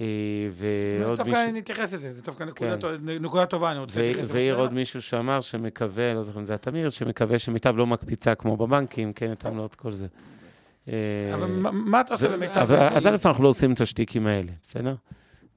[0.00, 0.04] אה,
[0.52, 1.24] ועוד מישהו...
[1.24, 3.08] דווקא נתייחס לזה, זה דווקא נקודה, כן.
[3.20, 4.32] נקודה טובה, אני רוצה להתייחס לזה.
[4.32, 8.56] והעיר עוד מישהו שאמר שמקווה, לא זוכר אם זה התמיר, שמקווה שמיטב לא מקפיצה כמו
[8.56, 10.06] בבנקים, כן, את עמלות, כל זה.
[10.88, 12.72] אה, אבל מה אתה עושה במיטב?
[12.72, 14.94] אז א', אנחנו לא עושים את השטיקים האלה, בסדר?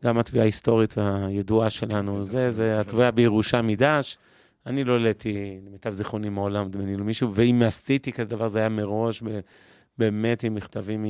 [0.03, 4.17] גם התביעה ההיסטורית והידועה שלנו, זה, זה התביעה בירושה מדש.
[4.65, 8.69] אני לא העליתי, למיטב זיכרוני מעולם, דמייני לו מישהו, ואם עשיתי כזה דבר, זה היה
[8.69, 9.23] מראש,
[9.97, 11.05] באמת עם מכתבים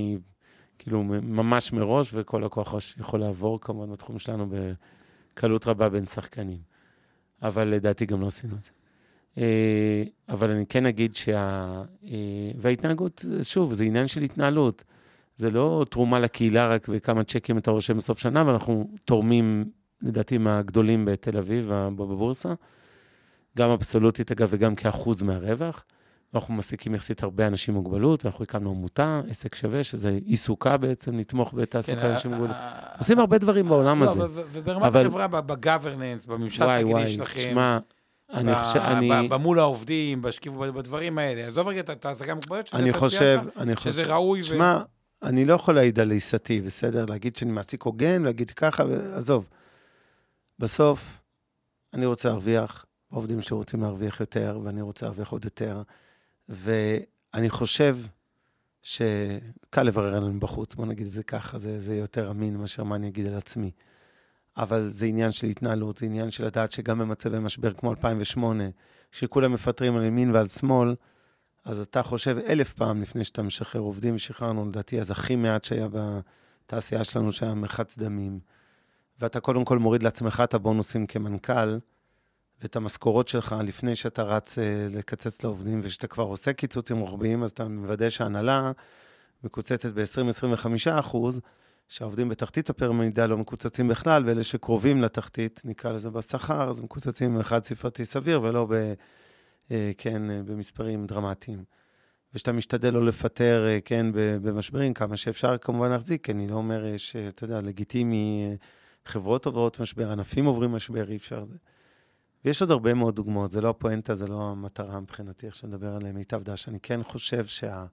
[0.78, 6.60] כאילו ממש מראש, וכל לקוח יכול לעבור כמובן בתחום שלנו בקלות רבה בין שחקנים.
[7.42, 8.72] אבל לדעתי גם לא עשינו את זה.
[9.38, 11.84] אה, אבל אני כן אגיד שה...
[12.06, 14.84] אה, וההתנהגות, שוב, זה עניין של התנהלות.
[15.38, 19.66] זה לא תרומה לקהילה רק וכמה צ'קים אתה רושם בסוף שנה, ואנחנו תורמים,
[20.02, 22.54] לדעתי, מהגדולים בתל אביב, בבורסה.
[23.58, 25.84] גם אבסולוטית, אגב, וגם כאחוז מהרווח.
[26.34, 31.20] ואנחנו מעסיקים יחסית הרבה אנשים עם מוגבלות, ואנחנו הקמנו עמותה, עסק שווה, שזה עיסוקה בעצם,
[31.20, 32.62] לתמוך בתעסוקה כן, אנשים עם מוגבלות.
[32.98, 34.42] עושים הרבה דברים בעולם לא, הזה.
[34.52, 37.40] וברמת החברה, בגוורננס, בממשל התאגידי שלכם.
[37.40, 37.80] שמע,
[38.34, 39.28] אני חושב, אני...
[39.30, 41.48] במול העובדים, בשקיפות, בדברים האלה.
[41.48, 44.44] עזוב רגע את ההעסקה המוגבלת, שזה פציינט, שזה ראוי.
[44.44, 44.82] שמע,
[45.24, 47.06] אני לא יכול להעיד על עיסתי, בסדר?
[47.06, 48.84] להגיד שאני מעסיק הוגן, להגיד ככה,
[49.16, 49.50] עזוב.
[50.60, 51.20] בסוף,
[51.94, 55.82] אני רוצה להרוויח, העובדים שלי רוצים להרוויח יותר, ואני רוצה להרוויח עוד יותר.
[56.50, 57.98] ואני חושב
[58.82, 62.96] שקל לברר עלינו בחוץ, בוא נגיד את זה ככה, זה, זה יותר אמין מאשר מה
[62.96, 63.72] אני אגיד על עצמי.
[64.58, 68.64] אבל זה עניין של התנהלות, זה עניין של לדעת שגם במצבי משבר כמו 2008,
[69.12, 70.96] שכולם מפטרים על ימין ועל שמאל,
[71.66, 75.88] אז אתה חושב אלף פעם לפני שאתה משחרר עובדים, ושחררנו לדעתי אז הכי מעט שהיה
[75.92, 78.40] בתעשייה שלנו, שהיה מרחץ דמים.
[79.20, 81.78] ואתה קודם כל מוריד לעצמך את הבונוסים כמנכ"ל,
[82.62, 87.52] ואת המשכורות שלך לפני שאתה רץ אה, לקצץ לעובדים, וכשאתה כבר עושה קיצוצים רוחביים, אז
[87.52, 88.72] אתה מוודא שההנהלה
[89.44, 91.42] מקוצצת ב-20-25 אחוז,
[91.88, 97.64] שהעובדים בתחתית הפירמידה לא מקוצצים בכלל, ואלה שקרובים לתחתית, נקרא לזה בשכר, אז מקוצצים אחד
[97.64, 98.94] ספרתי סביר, ולא ב...
[99.72, 101.64] אה, כן, אה, במספרים דרמטיים.
[102.34, 106.98] ושאתה משתדל לא לפטר, אה, כן, במשברים, כמה שאפשר כמובן להחזיק, כי אני לא אומר
[106.98, 108.56] שאתה יודע, לגיטימי,
[109.06, 111.58] חברות עוברות משבר, ענפים עוברים משבר, אי אפשר זה.
[112.46, 116.16] ויש עוד הרבה מאוד דוגמאות, זה לא הפואנטה, זה לא המטרה מבחינתי, איך שנדבר עליהם,
[116.16, 116.70] מיטב דש.
[116.70, 117.90] אני כן חושב שהעניין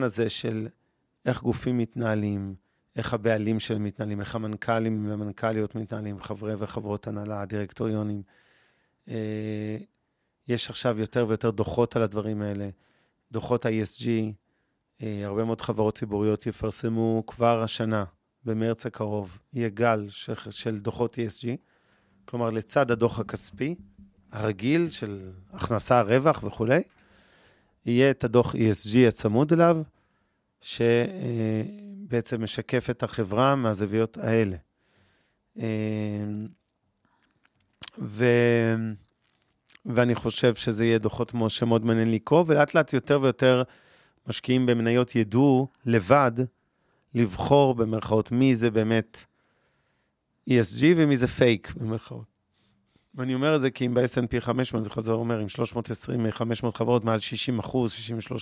[0.00, 0.68] שה, הזה של
[1.26, 2.54] איך גופים מתנהלים,
[2.96, 8.22] איך הבעלים שלהם מתנהלים, איך המנכ"לים והמנכ"ליות מתנהלים, חברי וחברות הנהלה, דירקטוריונים,
[9.08, 9.76] אה,
[10.48, 12.68] יש עכשיו יותר ויותר דוחות על הדברים האלה.
[13.32, 14.06] דוחות ה-ESG,
[15.02, 18.04] אה, הרבה מאוד חברות ציבוריות יפרסמו כבר השנה,
[18.44, 21.46] במרץ הקרוב, יהיה גל של, של דוחות ESG.
[22.24, 23.74] כלומר, לצד הדוח הכספי,
[24.32, 26.82] הרגיל של הכנסה, רווח וכולי,
[27.86, 29.82] יהיה את הדוח ESG הצמוד אליו,
[30.66, 34.56] שבעצם משקף את החברה מהזוויות האלה.
[37.98, 38.24] ו...
[39.86, 43.62] ואני חושב שזה יהיה דוחות שמאוד מעניין לקרוא, ולאט לאט יותר ויותר
[44.28, 46.32] משקיעים במניות ידעו לבד
[47.14, 49.24] לבחור במרכאות מי זה באמת
[50.50, 52.26] ESG ומי זה פייק במרכאות.
[53.14, 55.46] ואני אומר את זה כי אם ב-S&P 500, אני חוזר ואומר, עם
[56.66, 57.94] 320-500 חברות, מעל 60 אחוז,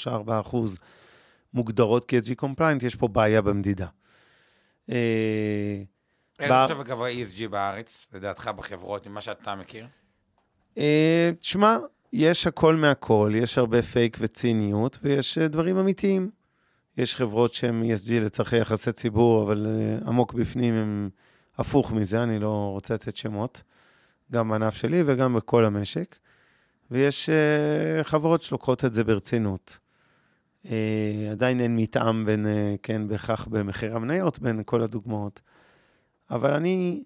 [0.07, 0.11] 63-4
[0.41, 0.79] אחוז,
[1.55, 3.87] מוגדרות כ-ESG compliant, יש פה בעיה במדידה.
[4.90, 5.83] אה,
[6.38, 9.87] איך חושב אגב ה-ESG בארץ, לדעתך בחברות, ממה שאתה מכיר?
[10.79, 11.77] אה, תשמע,
[12.12, 16.31] יש הכל מהכל, יש הרבה פייק וציניות, ויש אה, דברים אמיתיים.
[16.97, 19.67] יש חברות שהן ESG לצרכי יחסי ציבור, אבל
[20.07, 21.11] עמוק בפנים הם
[21.59, 23.62] הפוך מזה, אני לא רוצה לתת שמות,
[24.33, 26.19] גם בענף שלי וגם בכל המשק.
[26.90, 27.31] ויש
[28.03, 29.79] חברות שלוקחות את זה ברצינות.
[31.31, 32.46] עדיין אין מתאם בין,
[32.83, 35.40] כן, בהכרח במחיר המניות בין כל הדוגמאות.
[36.31, 37.05] אבל אני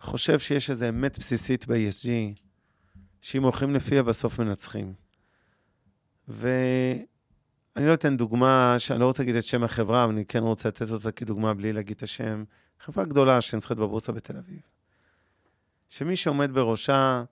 [0.00, 2.08] חושב שיש איזו אמת בסיסית ב-ESG,
[3.20, 4.92] שאם הולכים לפיה, בסוף מנצחים.
[6.28, 7.04] ואני
[7.76, 10.90] לא אתן דוגמה, שאני לא רוצה להגיד את שם החברה, אבל אני כן רוצה לתת
[10.90, 12.44] אותה כדוגמה בלי להגיד את השם.
[12.80, 14.60] חברה גדולה שנסחרת בבורסה בתל אביב.
[15.88, 17.24] שמי שעומד בראשה,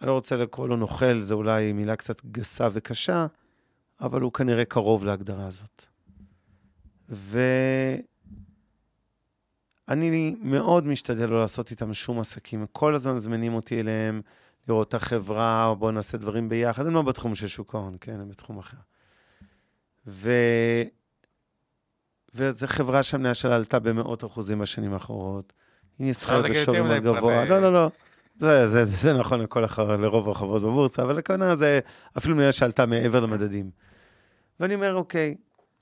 [0.00, 3.26] אני לא רוצה לקרוא לו נוכל, זו אולי מילה קצת גסה וקשה,
[4.00, 5.84] אבל הוא כנראה קרוב להגדרה הזאת.
[7.10, 7.40] ו...
[9.88, 12.66] אני מאוד משתדל לא לעשות איתם שום עסקים.
[12.72, 14.20] כל הזמן מזמינים אותי אליהם,
[14.68, 16.86] לראות את החברה, או בואו נעשה דברים ביחד.
[16.86, 18.76] הם לא בתחום של שוק ההון, כן, הם בתחום אחר.
[20.06, 20.32] ו...
[22.34, 25.52] וזו חברה שהמניה שלה עלתה במאות אחוזים בשנים האחרונות.
[25.98, 27.44] היא נסחרת בשווי מאוד גבוה.
[27.44, 27.90] לא, לא, לא.
[28.40, 31.80] זה, זה, זה, נכון לכל החבר, לרוב החברות בבורסה, אבל הכוונה זה
[32.18, 33.70] אפילו מניה שעלתה מעבר למדדים.
[34.60, 35.34] ואני אומר, אוקיי,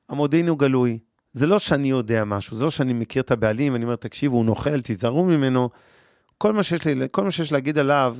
[0.08, 0.98] המודיעין הוא גלוי,
[1.32, 4.44] זה לא שאני יודע משהו, זה לא שאני מכיר את הבעלים, אני אומר, תקשיבו, הוא
[4.44, 5.70] נוכל, תיזהרו ממנו.
[6.38, 8.16] כל מה שיש לי, כל מה שיש להגיד עליו,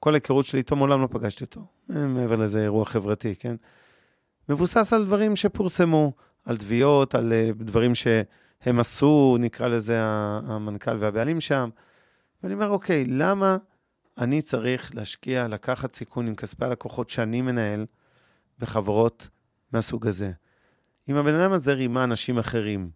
[0.00, 1.66] כל ההיכרות שלי איתו, מעולם לא פגשתי אותו.
[1.88, 3.56] מעבר לזה אירוע חברתי, כן?
[4.48, 6.12] מבוסס על דברים שפורסמו,
[6.44, 11.68] על תביעות, על uh, דברים שהם עשו, נקרא לזה המנכ"ל והבעלים שם.
[12.42, 13.56] ואני אומר, אוקיי, למה
[14.18, 17.86] אני צריך להשקיע, לקחת סיכון עם כספי הלקוחות שאני מנהל
[18.58, 19.28] בחברות
[19.72, 20.32] מהסוג הזה?
[21.08, 22.90] אם הבן אדם הזה רימה אנשים אחרים,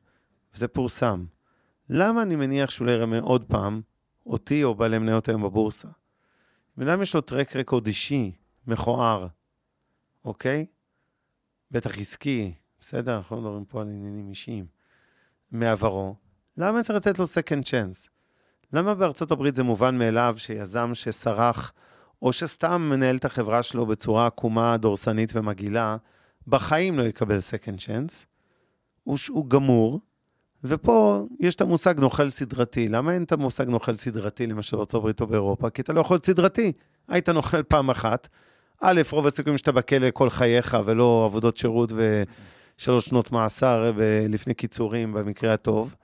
[0.55, 1.25] וזה פורסם,
[1.89, 3.81] למה אני מניח שהוא לא ירמה עוד פעם
[4.27, 5.89] אותי או בעלי מניות היום בבורסה?
[6.77, 8.33] בן אדם יש לו טרק רקורד אישי,
[8.67, 9.27] מכוער,
[10.25, 10.67] אוקיי?
[11.71, 13.17] בטח עסקי, בסדר?
[13.17, 14.67] אנחנו לא מדברים פה על עניינים אישיים.
[15.51, 16.15] מעברו.
[16.57, 18.09] למה צריך לתת לו second chance?
[18.73, 21.73] למה בארצות הברית זה מובן מאליו שיזם שסרח,
[22.23, 25.97] או שסתם מנהל את החברה שלו בצורה עקומה, דורסנית ומגעילה,
[26.47, 28.27] בחיים לא יקבל second chance,
[29.05, 30.01] הוא, הוא גמור,
[30.65, 32.89] ופה יש את המושג נוכל סדרתי.
[32.89, 35.71] למה אין את המושג נוכל סדרתי, למשל בארצות או באירופה?
[35.71, 36.73] כי אתה לא יכול להיות סדרתי.
[37.09, 38.29] היית נוכל פעם אחת,
[38.81, 41.93] א', רוב הסיכויים שאתה בכלא כל חייך, ולא עבודות שירות
[42.77, 43.93] ושלוש שנות מאסר
[44.29, 45.95] לפני קיצורים, במקרה הטוב.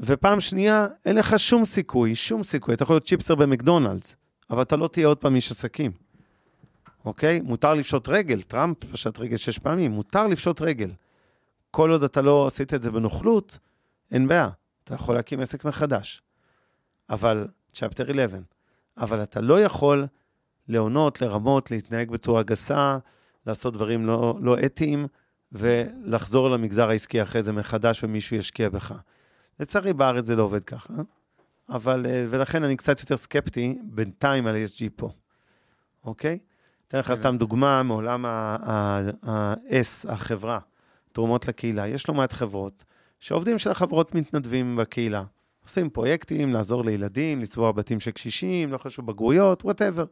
[0.00, 2.74] ופעם שנייה, אין לך שום סיכוי, שום סיכוי.
[2.74, 4.16] אתה יכול להיות צ'יפסר במקדונלדס,
[4.50, 6.09] אבל אתה לא תהיה עוד פעם איש עסקים.
[7.04, 7.40] אוקיי?
[7.40, 10.90] מותר לפשוט רגל, טראמפ פשט רגל שש פעמים, מותר לפשוט רגל.
[11.70, 13.58] כל עוד אתה לא עשית את זה בנוכלות,
[14.10, 14.48] אין בעיה,
[14.84, 16.22] אתה יכול להקים עסק מחדש.
[17.10, 18.40] אבל, צ'פטר 11,
[18.98, 20.06] אבל אתה לא יכול
[20.68, 22.98] להונות, לרמות, להתנהג בצורה גסה,
[23.46, 25.06] לעשות דברים לא, לא אתיים,
[25.52, 28.94] ולחזור למגזר העסקי אחרי זה מחדש ומישהו ישקיע בך.
[29.60, 30.94] לצערי בארץ זה לא עובד ככה,
[31.68, 35.10] אבל, אה, ולכן אני קצת יותר סקפטי בינתיים על ESG פה,
[36.04, 36.38] אוקיי?
[36.90, 40.58] אתן לך סתם דוגמה מעולם ה-S, החברה,
[41.12, 41.88] תרומות לקהילה.
[41.88, 42.84] יש לא מעט חברות
[43.20, 45.22] שעובדים של החברות מתנדבים בקהילה.
[45.64, 50.04] עושים פרויקטים, לעזור לילדים, לצבוע בתים של קשישים, לא חשוב, בגרויות, וואטאבר.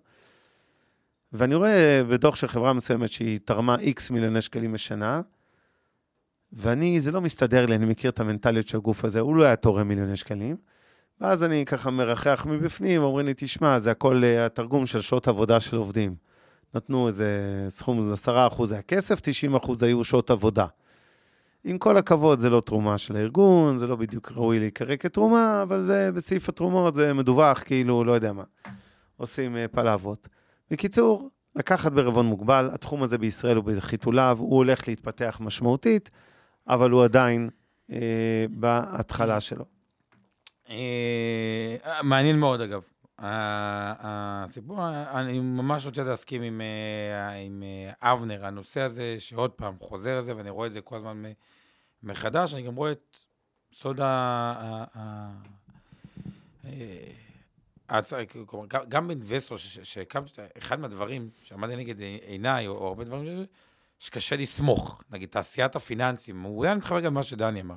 [1.32, 5.20] ואני רואה בדוח של חברה מסוימת שהיא תרמה איקס מיליוני שקלים בשנה,
[6.52, 9.56] ואני, זה לא מסתדר לי, אני מכיר את המנטליות של הגוף הזה, הוא לא היה
[9.56, 10.56] תורם מיליוני שקלים.
[11.20, 15.60] ואז אני ככה מרחח מבפנים, אומרים לי, תשמע, זה הכל uh, התרגום של שעות עבודה
[15.60, 16.27] של עובדים.
[16.74, 18.28] נתנו איזה סכום, 10%
[18.70, 19.20] היה כסף,
[19.54, 20.66] 90% היו שעות עבודה.
[21.64, 25.82] עם כל הכבוד, זה לא תרומה של הארגון, זה לא בדיוק ראוי להיקרא כתרומה, אבל
[25.82, 28.44] זה בסעיף התרומות, זה מדווח, כאילו, לא יודע מה.
[29.16, 30.28] עושים uh, פלאבות.
[30.70, 36.10] בקיצור, לקחת בערבון מוגבל, התחום הזה בישראל הוא בחיתוליו, הוא הולך להתפתח משמעותית,
[36.68, 37.50] אבל הוא עדיין
[37.90, 39.64] אה, בהתחלה שלו.
[40.70, 42.82] אה, מעניין מאוד, אגב.
[43.18, 50.18] הסיפור, אני ממש רוצה להסכים עם, אה, עם אה, אבנר, הנושא הזה, שעוד פעם חוזר
[50.18, 51.22] לזה, ואני רואה את זה כל הזמן
[52.02, 53.18] מחדש, אני גם רואה את
[53.72, 54.84] סוד ה...
[58.46, 63.44] כלומר, גם באינבסטור שהקמתי, אחד מהדברים שעמד לנגד עיניי, או הרבה דברים
[63.98, 67.74] שקשה לסמוך, נגיד תעשיית הפיננסים, הוא היה מתחבר גם למה שדני אמר.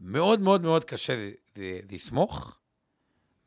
[0.00, 1.30] מאוד מאוד מאוד קשה
[1.90, 2.58] לסמוך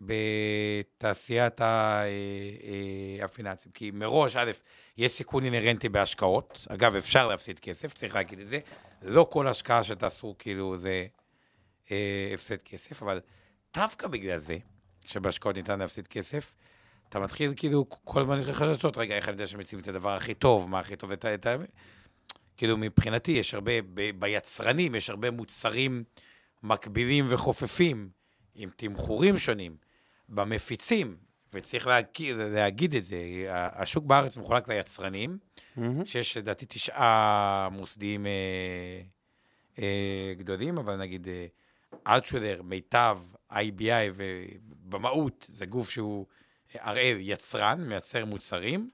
[0.01, 3.71] בתעשיית אה, אה, הפיננסים.
[3.71, 4.51] כי מראש, א',
[4.97, 6.67] יש סיכון אינהרנטי בהשקעות.
[6.69, 8.59] אגב, אפשר להפסיד כסף, צריך להגיד את זה.
[9.01, 11.05] לא כל השקעה שתעשו, כאילו, זה
[11.91, 13.19] אה, הפסד כסף, אבל
[13.73, 14.57] דווקא בגלל זה,
[15.05, 16.53] שבהשקעות ניתן להפסיד כסף,
[17.09, 20.15] אתה מתחיל כאילו, כל הזמן יש לך חששות, רגע, איך אני יודע שמציעים את הדבר
[20.15, 21.55] הכי טוב, מה הכי טוב, את ה...
[22.57, 26.03] כאילו, מבחינתי, יש הרבה, ב, ביצרנים, יש הרבה מוצרים
[26.63, 28.09] מקבילים וחופפים,
[28.55, 29.75] עם תמחורים שונים.
[30.31, 31.17] במפיצים,
[31.53, 33.17] וצריך להגיד, להגיד את זה,
[33.49, 35.81] השוק בארץ מחולק ליצרנים, mm-hmm.
[36.05, 38.31] שיש לדעתי תשעה מוסדיים אה,
[39.79, 41.45] אה, גדולים, אבל נגיד אה,
[42.07, 43.17] אלטשולר, מיטב,
[43.51, 46.25] IBI, ובמהות זה גוף שהוא
[46.73, 48.89] הראל יצרן, מייצר מוצרים,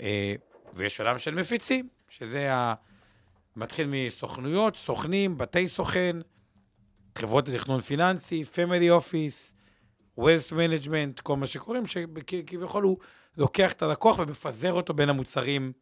[0.00, 0.34] אה,
[0.74, 2.74] ויש עולם של מפיצים, שזה ה...
[3.56, 6.16] מתחיל מסוכנויות, סוכנים, בתי סוכן,
[7.18, 9.54] חברות לתכנון פיננסי, family office,
[10.18, 12.96] wealth management, כל מה שקוראים, שכביכול הוא
[13.36, 15.72] לוקח את הלקוח ומפזר אותו בין המוצרים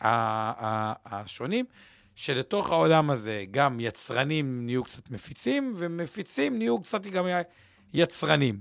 [0.00, 1.64] השונים,
[2.14, 7.26] שלתוך העולם הזה גם יצרנים נהיו קצת מפיצים, ומפיצים נהיו קצת גם
[7.94, 8.60] יצרנים.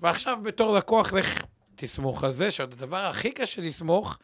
[0.00, 1.44] ועכשיו בתור לקוח, לך
[1.76, 4.18] תסמוך על זה, שעוד הדבר הכי קשה לסמוך,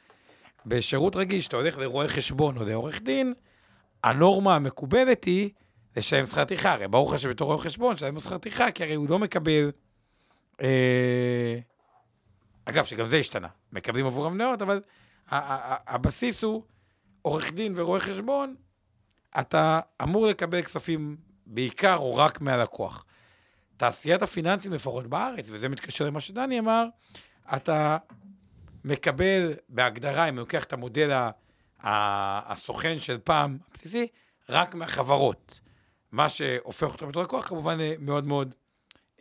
[0.66, 3.34] בשירות רגיל, שאתה הולך לרואה חשבון או לעורך דין,
[4.04, 5.50] הנורמה המקובלת היא
[5.96, 6.72] לשלם שכר טרחה.
[6.72, 9.70] הרי ברור לך שבתור רואה חשבון, שלם שכר טרחה, כי הרי הוא לא מקבל...
[10.62, 11.58] אה...
[12.64, 13.48] אגב, שגם זה השתנה.
[13.72, 14.80] מקבלים עבור המניות, אבל
[15.30, 16.62] הבסיס הוא
[17.22, 18.54] עורך דין ורואה חשבון,
[19.40, 21.16] אתה אמור לקבל כספים
[21.46, 23.04] בעיקר או רק מהלקוח.
[23.76, 26.86] תעשיית הפיננסים, לפחות בארץ, וזה מתקשר למה שדני אמר,
[27.56, 27.96] אתה
[28.84, 31.28] מקבל בהגדרה, אם אני לוקח את המודל
[31.80, 34.06] הסוכן של פעם, הבסיסי,
[34.48, 35.60] רק מהחברות.
[36.12, 38.54] מה שהופך אותו בתור לקוח, כמובן אה, מאוד מאוד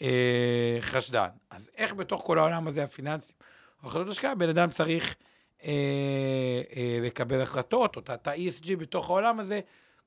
[0.02, 1.28] אה, חשדן.
[1.50, 3.36] אז איך בתוך כל העולם הזה, הפיננסים,
[3.84, 5.16] החלטות השקעה, בן אדם צריך
[5.64, 5.72] אה,
[6.76, 9.60] אה, לקבל החלטות, או את ה-ESG בתוך העולם הזה,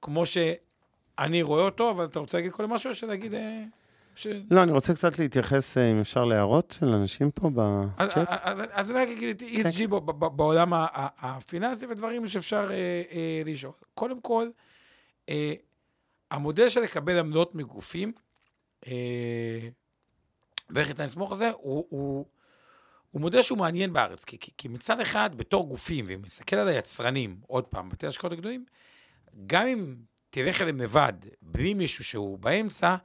[0.02, 3.34] כמו שאני רואה אותו, אבל אתה רוצה להגיד כל משהו, או שלהגיד...
[3.34, 3.64] אה...
[4.14, 4.26] ש...
[4.50, 8.28] לא, אני רוצה קצת להתייחס, אה, אם אפשר, להערות של אנשים פה בצ'אט.
[8.72, 9.90] אז אני רק אגיד את ESG כן.
[10.36, 10.72] בעולם
[11.18, 13.72] הפיננסי ודברים שאפשר אה, אה, לשאול.
[13.94, 14.48] קודם כל,
[16.30, 18.12] המודל של לקבל עמלות מגופים,
[20.74, 22.24] ואיך ניתן לסמוך על זה, הוא,
[23.14, 24.24] מודל שהוא מעניין בארץ.
[24.24, 28.64] כי, מצד אחד, בתור גופים, ואם נסתכל על היצרנים, עוד פעם, בתי השקעות הגדולים,
[29.46, 29.94] גם אם
[30.30, 31.12] תלך אליהם לבד,
[31.42, 32.96] בלי מישהו שהוא באמצע,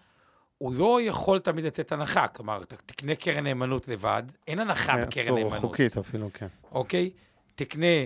[0.58, 2.28] הוא לא יכול תמיד לתת הנחה.
[2.28, 5.54] כלומר, תקנה קרן נאמנות לבד, אין הנחה כן, בקרן נאמנות.
[5.54, 6.48] אסור, חוקית אפילו, כן.
[6.72, 7.10] אוקיי?
[7.56, 8.06] תקנה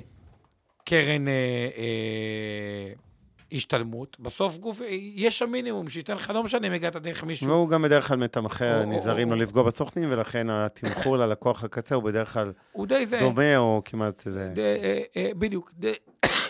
[0.86, 1.34] קרן אה,
[1.78, 2.94] אה,
[3.52, 4.82] השתלמות, בסוף גוף,
[5.16, 7.48] יש שם מינימום שייתן לך, לא משנה אם הגעת דרך מישהו.
[7.48, 12.34] והוא גם בדרך כלל מתמחר, נזהרים לא לפגוע בסוכנים, ולכן התמחור ללקוח הקצה הוא בדרך
[12.34, 12.52] כלל
[13.20, 14.54] דומה, או כמעט זה.
[14.58, 15.72] אה, אה, בדיוק.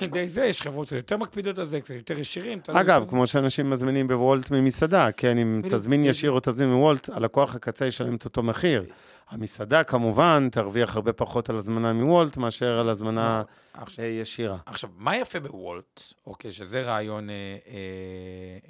[0.13, 2.59] די זה, יש חברות יותר מקפידות על זה, קצת יותר ישירים.
[2.67, 7.85] אגב, כמו שאנשים מזמינים בוולט ממסעדה, כן, אם תזמין ישיר או תזמין מוולט, הלקוח הקצה
[7.85, 8.85] ישלם את אותו מחיר.
[9.29, 13.43] המסעדה כמובן תרוויח הרבה פחות על הזמנה מוולט מאשר על הזמנה
[13.75, 13.87] נכון.
[13.99, 14.57] אה, ישירה.
[14.65, 17.35] עכשיו, מה יפה בוולט, אוקיי, שזה רעיון אה,
[17.67, 17.73] אה,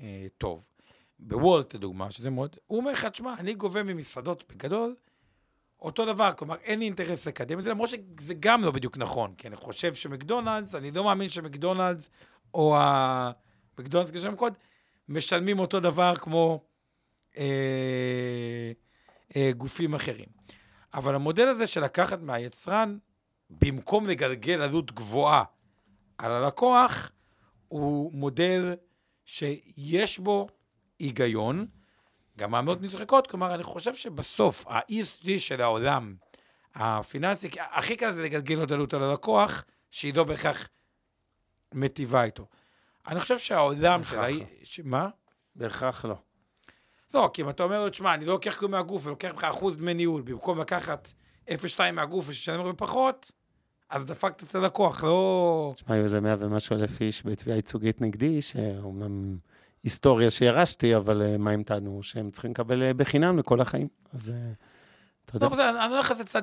[0.02, 0.66] אה, טוב.
[1.20, 4.96] בוולט, לדוגמה, שזה מאוד, הוא אומר לך, תשמע, אני גובה ממסעדות בגדול
[5.82, 9.34] אותו דבר, כלומר, אין לי אינטרס לקדם את זה, למרות שזה גם לא בדיוק נכון,
[9.38, 12.10] כי אני חושב שמקדונלדס, אני לא מאמין שמקדונלדס,
[12.54, 13.32] או ה...
[13.80, 14.54] מקדונלדס כשם קוד,
[15.10, 16.64] משלמים אותו דבר כמו
[17.38, 18.72] אה,
[19.36, 20.26] אה, גופים אחרים.
[20.94, 22.98] אבל המודל הזה של לקחת מהיצרן,
[23.50, 25.44] במקום לגלגל עלות גבוהה
[26.18, 27.12] על הלקוח,
[27.68, 28.76] הוא מודל
[29.26, 30.48] שיש בו
[31.00, 31.68] היגיון,
[32.40, 36.16] גם העמלות נזרקות, כלומר, אני חושב שבסוף, ה-ESG של העולם
[36.76, 40.70] הפיננסי, הכי קל זה לגלגל עוד עלות על הלקוח, שהיא לא בהכרח
[41.74, 42.46] מטיבה איתו.
[43.08, 44.30] אני חושב שהעולם של ה...
[44.30, 44.38] לא.
[44.84, 45.08] מה?
[45.56, 46.16] בהכרח לא.
[47.14, 49.78] לא, כי אם אתה אומר לו, תשמע, אני לא לוקח כלום מהגוף ולוקח ממך אחוז
[49.78, 51.12] דמי ניהול, במקום לקחת
[51.50, 51.54] 0.2
[51.94, 53.32] מהגוף ושתשלם הרבה פחות,
[53.90, 55.72] אז דפקת את הלקוח, לא...
[55.76, 59.38] תשמע, היו איזה מאה ומשהו אלף איש בתביעה ייצוגית נגדי, שאומנם
[59.84, 62.04] היסטוריה שירשתי, אבל אה, מה הם טענו?
[62.04, 63.88] שהם צריכים לקבל אה, בחינם לכל החיים.
[64.14, 64.30] אז...
[64.30, 64.52] אה,
[65.26, 65.70] אתה יודע.
[65.86, 66.42] אני לא נכנס לצד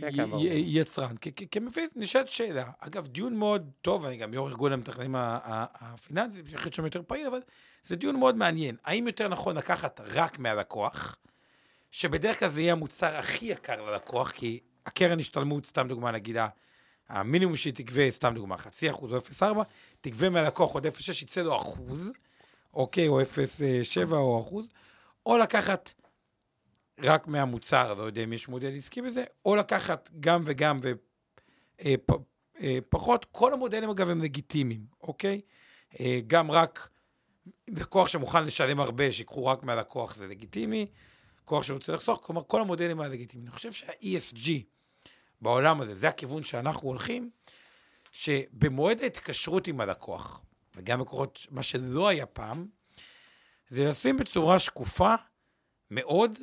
[0.00, 1.14] כן, כן, יצרן.
[1.50, 2.70] כמבין, נשאלת שאלה.
[2.78, 7.40] אגב, דיון מאוד טוב, אני גם יו"ר ארגון המתכננים הפיננסיים, שיחיד שם יותר פעיל, אבל
[7.84, 8.76] זה דיון מאוד מעניין.
[8.84, 11.16] האם יותר נכון לקחת רק מהלקוח,
[11.90, 16.36] שבדרך כלל זה יהיה המוצר הכי יקר ללקוח, כי הקרן השתלמות, סתם דוגמה, נגיד,
[17.08, 19.44] המינימום שהיא תגבה, סתם דוגמה, חצי אחוז או 0.4,
[20.00, 22.12] תגבה מהלקוח עוד 0.6, יצא לו אחוז.
[22.76, 24.68] אוקיי, או 0.7 או אחוז,
[25.26, 25.94] או לקחת
[26.98, 30.80] רק מהמוצר, לא יודע אם יש מודל עסקי בזה, או לקחת גם וגם
[31.80, 33.24] ופחות.
[33.24, 35.40] אה, כל המודלים, אגב, הם לגיטימיים, אוקיי?
[36.00, 36.88] אה, גם רק
[37.68, 40.86] לקוח שמוכן לשלם הרבה, שיקחו רק מהלקוח, זה לגיטימי.
[41.42, 43.48] לקוח שרוצה לחסוך, כלומר, כל המודלים האלה לגיטימיים.
[43.48, 44.50] אני חושב שה-ESG
[45.40, 47.30] בעולם הזה, זה הכיוון שאנחנו הולכים,
[48.12, 50.45] שבמועד ההתקשרות עם הלקוח,
[50.76, 52.66] וגם מקורות, מה שלא היה פעם,
[53.68, 55.14] זה לשים בצורה שקופה
[55.90, 56.38] מאוד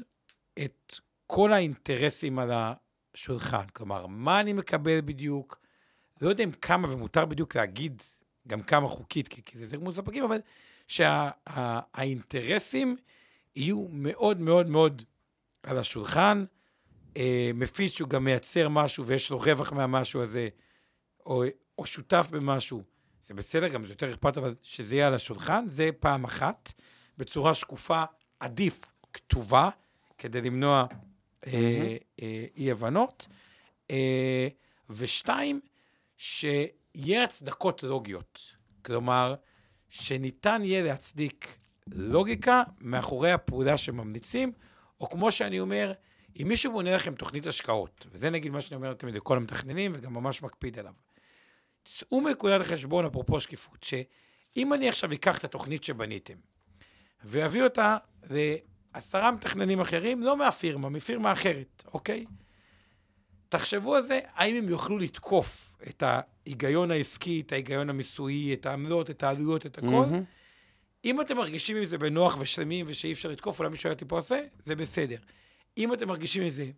[0.64, 3.66] את כל האינטרסים על השולחן.
[3.74, 5.60] כלומר, מה אני מקבל בדיוק,
[6.22, 8.02] לא יודע אם כמה, ומותר בדיוק להגיד
[8.48, 10.40] גם כמה חוקית, כי, כי זה זרמון ספקים, אבל
[10.88, 13.04] שהאינטרסים שה,
[13.56, 15.04] יהיו מאוד מאוד מאוד
[15.64, 16.46] על השולחן.
[17.18, 20.50] אה, מפיץ שהוא גם מייצר משהו ויש לו רווח מהמשהו הזה,
[21.26, 21.44] או,
[21.78, 22.84] או שותף במשהו,
[23.24, 26.74] זה בסדר, גם זה יותר אכפת, אבל שזה יהיה על השולחן, זה פעם אחת,
[27.18, 28.04] בצורה שקופה,
[28.40, 28.82] עדיף
[29.14, 29.70] כתובה,
[30.18, 31.48] כדי למנוע mm-hmm.
[31.48, 33.28] אה, אה, אי-הבנות.
[33.92, 34.48] אה,
[34.90, 35.60] ושתיים,
[36.18, 38.42] שיהיה הצדקות לוגיות.
[38.86, 39.36] כלומר,
[39.90, 41.58] שניתן יהיה להצדיק
[41.88, 44.52] לוגיקה מאחורי הפעולה שממליצים,
[45.00, 45.94] או כמו שאני אומר,
[46.42, 50.14] אם מישהו בונה לכם תוכנית השקעות, וזה נגיד מה שאני אומר תמיד לכל המתכננים, וגם
[50.14, 50.94] ממש מקפיד עליו.
[51.86, 56.38] צאו מנקודת החשבון, אפרופו שקיפות, שאם אני עכשיו אקח את התוכנית שבניתם,
[57.24, 57.98] ואביא אותה
[58.30, 62.26] לעשרה מתכננים אחרים, לא מהפירמה, מפירמה אחרת, אוקיי?
[63.50, 69.10] תחשבו על זה, האם הם יוכלו לתקוף את ההיגיון העסקי, את ההיגיון המיסויי, את העמלות,
[69.10, 70.06] את העלויות, את הכל.
[70.06, 71.06] Mm-hmm.
[71.06, 74.40] אם אתם מרגישים עם זה בנוח ושלמים ושאי אפשר לתקוף, אולי מישהו היה טיפה עושה,
[74.64, 75.18] זה בסדר.
[75.78, 76.72] אם אתם מרגישים עם זה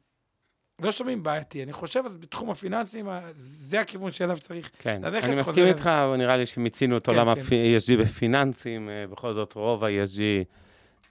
[0.82, 1.64] לא שומעים בעייתי.
[1.64, 5.28] אני חושב, אז בתחום הפיננסים, זה הכיוון שאליו צריך כן, ללכת.
[5.28, 7.42] אני מסכים איתך, אבל נראה לי שמיצינו את עולם כן.
[7.42, 10.20] ה-ESG בפיננסים, אה, בכל זאת רוב ה-ESG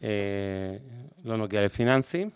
[0.03, 0.09] אה,
[1.25, 2.31] לא נוגע לפיננסים.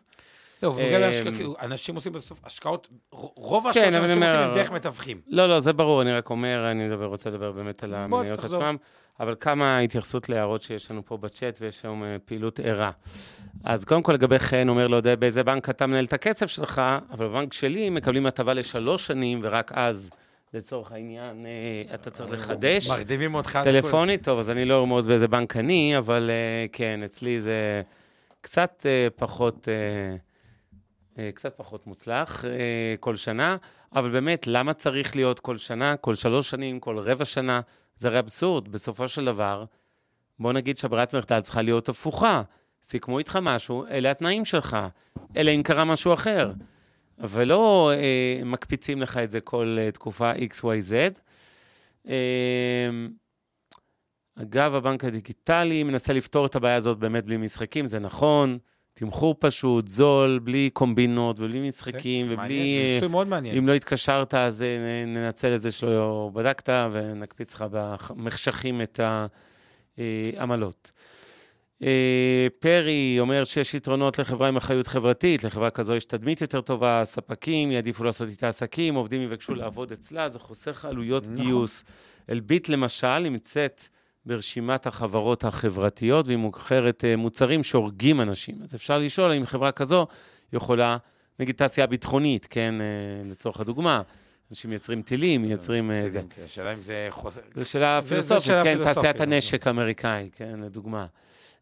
[0.62, 4.70] לא, נוגע להשקעות, כאילו, אנשים עושים בסוף השקעות, רוב ההשקעות כן, שאנשים עושים הם דרך
[4.70, 5.20] מתווכים.
[5.28, 8.76] לא, לא, זה ברור, אני רק אומר, אני רוצה לדבר באמת על המניות עצמם.
[9.20, 12.90] אבל כמה התייחסות להערות שיש לנו פה בצ'אט, ויש היום אה, פעילות ערה.
[13.64, 16.82] אז קודם כל לגבי חן, אומר, לא יודע באיזה בנק אתה מנהל את הכסף שלך,
[17.10, 20.10] אבל בבנק שלי מקבלים הטבה לשלוש שנים, ורק אז,
[20.54, 22.90] לצורך העניין, אה, אתה צריך לחדש.
[22.90, 23.58] מרדימים אותך.
[23.64, 27.82] טלפונית, טוב, אז אני לא ארמוז באיזה בנק אני, אבל אה, כן, אצלי זה
[28.40, 29.68] קצת פחות...
[31.34, 32.44] קצת פחות מוצלח
[33.00, 33.56] כל שנה,
[33.94, 37.60] אבל באמת, למה צריך להיות כל שנה, כל שלוש שנים, כל רבע שנה?
[37.98, 38.68] זה הרי אבסורד.
[38.68, 39.64] בסופו של דבר,
[40.38, 42.42] בוא נגיד שברירת מחדל צריכה להיות הפוכה.
[42.82, 44.76] סיכמו איתך משהו, אלה התנאים שלך,
[45.36, 46.52] אלא אם קרה משהו אחר.
[47.18, 51.18] ולא אה, מקפיצים לך את זה כל אה, תקופה XYZ.
[52.08, 52.90] אה,
[54.42, 58.58] אגב, הבנק הדיגיטלי מנסה לפתור את הבעיה הזאת באמת בלי משחקים, זה נכון.
[58.98, 62.36] תמחור פשוט, זול, בלי קומבינות ובלי משחקים, כן, ובלי...
[62.36, 63.56] מעניין, זה מאוד מעניין.
[63.56, 69.00] אם לא התקשרת, אז אה, ננצל את זה שלא בדקת, ונקפיץ לך במחשכים את
[69.98, 70.92] העמלות.
[71.82, 77.00] אה, פרי אומר שיש יתרונות לחברה עם אחריות חברתית, לחברה כזו יש תדמית יותר טובה,
[77.04, 81.44] ספקים יעדיפו לעשות איתה עסקים, עובדים יבקשו לעבוד אצלה, זה חוסך עלויות נכון.
[81.44, 81.84] גיוס.
[82.30, 83.88] אלביט למשל נמצאת
[84.28, 88.54] ברשימת החברות החברתיות, והיא מוכרת אה, מוצרים שהורגים אנשים.
[88.62, 90.06] אז אפשר לשאול האם חברה כזו
[90.52, 90.96] יכולה,
[91.38, 94.02] נגיד תעשייה ביטחונית, כן, אה, לצורך הדוגמה.
[94.50, 95.90] אנשים מייצרים טילים, מייצרים...
[96.06, 96.20] זה.
[96.30, 97.40] כן, השאלה אם זה חוסר...
[97.54, 101.06] זו שאלה פילוסופית, כן, תעשיית הנשק האמריקאי, כן, לדוגמה.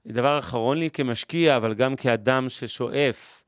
[0.07, 3.43] דבר אחרון לי כמשקיע, אבל גם כאדם ששואף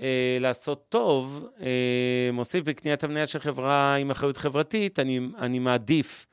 [0.00, 6.26] אה, לעשות טוב, אה, מוסיף בקניית המניה של חברה עם אחריות חברתית, אני, אני מעדיף
[6.26, 6.31] אה,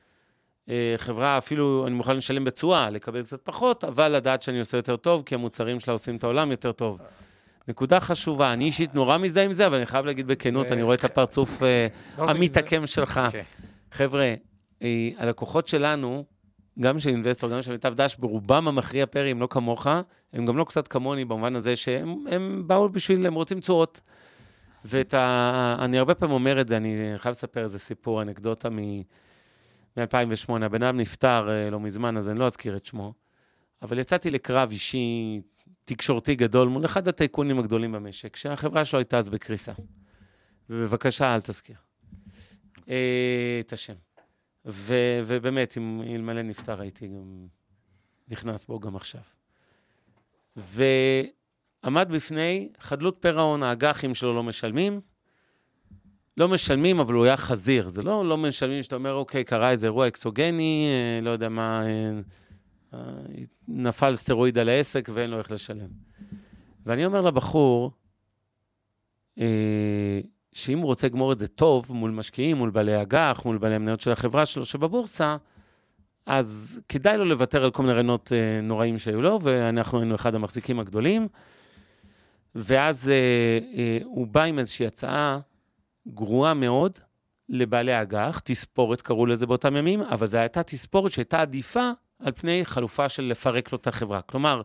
[0.96, 5.22] חברה, אפילו אני מוכן לשלם בתשואה, לקבל קצת פחות, אבל לדעת שאני עושה יותר טוב,
[5.26, 6.98] כי המוצרים שלה עושים את העולם יותר טוב.
[7.68, 10.74] נקודה חשובה, אני אישית נורא מזדהה עם זה, אבל אני חייב להגיד בכנות, זה...
[10.74, 11.86] אני רואה את הפרצוף אה,
[12.16, 13.20] המתעקם שלך.
[13.28, 13.62] Okay.
[13.92, 14.34] חבר'ה,
[14.82, 16.24] אה, הלקוחות שלנו,
[16.80, 19.86] גם של אינבסטור, גם של מיטב דש, ברובם המכריע פרי, הם לא כמוך,
[20.32, 24.00] הם גם לא קצת כמוני במובן הזה שהם באו בשביל, הם רוצים תשואות.
[24.84, 25.76] ואת ה...
[25.78, 28.68] אני הרבה פעמים אומר את זה, אני חייב לספר איזה סיפור, אנקדוטה
[29.96, 30.52] מ-2008.
[30.52, 33.14] מ- הבן אדם נפטר uh, לא מזמן, אז אני לא אזכיר את שמו,
[33.82, 35.40] אבל יצאתי לקרב אישי,
[35.84, 39.72] תקשורתי גדול, מול אחד הטייקונים הגדולים במשק, שהחברה שלו הייתה אז בקריסה.
[40.70, 41.76] ובבקשה, אל תזכיר.
[42.76, 42.90] Uh,
[43.60, 43.94] את השם.
[44.66, 47.46] ו- ובאמת, אם אלמלא נפטר, הייתי גם
[48.28, 49.20] נכנס בו גם עכשיו.
[50.56, 55.00] ועמד בפני חדלות פירעון, האג"חים שלו לא משלמים,
[56.40, 57.88] לא משלמים, אבל הוא היה חזיר.
[57.88, 61.82] זה לא לא משלמים שאתה אומר, אוקיי, קרה איזה אירוע אקסוגני, אה, לא יודע מה,
[61.86, 62.20] אה,
[62.94, 63.00] אה,
[63.68, 65.88] נפל סטרואיד על העסק ואין לו איך לשלם.
[66.86, 67.90] ואני אומר לבחור,
[70.52, 74.00] שאם הוא רוצה לגמור את זה טוב מול משקיעים, מול בעלי אג"ח, מול בעלי המניות
[74.00, 75.36] של החברה שלו שבבורסה,
[76.26, 78.32] אז כדאי לו לוותר על כל מיני רעיונות
[78.62, 81.28] נוראים שהיו לו, ואנחנו היינו אחד המחזיקים הגדולים.
[82.54, 83.12] ואז
[84.04, 85.40] הוא בא עם איזושהי הצעה
[86.14, 86.98] גרועה מאוד
[87.48, 92.64] לבעלי אג"ח, תספורת קראו לזה באותם ימים, אבל זו הייתה תספורת שהייתה עדיפה על פני
[92.64, 94.22] חלופה של לפרק לו את החברה.
[94.22, 94.62] כלומר,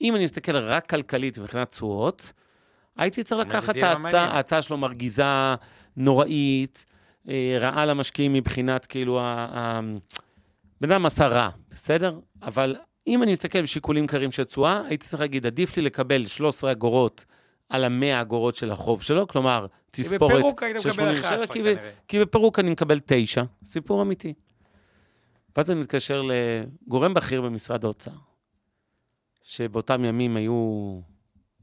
[0.00, 2.32] אם אני מסתכל רק כלכלית מבחינת תשואות,
[2.96, 5.24] הייתי צריך לקחת את ההצעה, ההצעה שלו מרגיזה,
[5.96, 6.86] נוראית,
[7.28, 9.20] אה, רעה למשקיעים מבחינת, כאילו,
[10.80, 12.18] בן אדם עשה רע, בסדר?
[12.42, 12.76] אבל
[13.06, 17.24] אם אני מסתכל בשיקולים קרים של תשואה, הייתי צריך להגיד, עדיף לי לקבל 13 אגורות
[17.68, 20.44] על ה-100 אגורות של החוב שלו, כלומר, תספורת
[20.78, 21.90] של 87, כי היית מקבל 11 כנראה.
[22.08, 24.34] כי בפירוק אני מקבל 9, סיפור אמיתי.
[25.56, 28.10] ואז אני מתקשר לגורם בכיר במשרד האוצר,
[29.42, 31.00] שבאותם ימים היו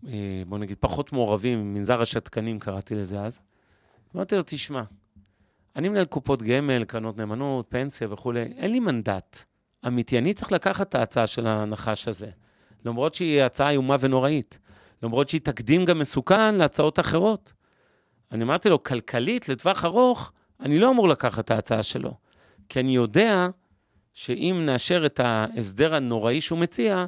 [0.07, 3.39] אה, בוא נגיד, פחות מעורבים, מנזר השתקנים קראתי לזה אז.
[4.15, 4.83] אמרתי לו, תשמע,
[5.75, 9.43] אני מנהל קופות גמל, קרנות נאמנות, פנסיה וכולי, אין לי מנדט
[9.87, 12.29] אמיתי, אני צריך לקחת את ההצעה של הנחש הזה,
[12.85, 14.59] למרות שהיא הצעה איומה ונוראית,
[15.03, 17.53] למרות שהיא תקדים גם מסוכן להצעות אחרות.
[18.31, 22.13] אני אמרתי לו, כלכלית, לטווח ארוך, אני לא אמור לקחת את ההצעה שלו,
[22.69, 23.47] כי אני יודע
[24.13, 27.05] שאם נאשר את ההסדר הנוראי שהוא מציע,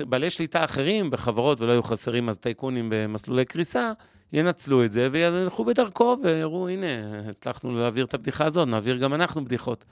[0.00, 3.92] בעלי שליטה אחרים בחברות, ולא היו חסרים אז טייקונים במסלולי קריסה,
[4.32, 6.86] ינצלו את זה וילכו בדרכו ויראו, הנה,
[7.28, 9.84] הצלחנו להעביר את הבדיחה הזאת, נעביר גם אנחנו בדיחות.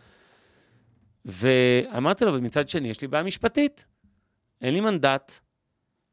[1.24, 3.84] ואמרתי לו, ומצד שני, יש לי בעיה משפטית.
[4.62, 5.40] אין לי מנדט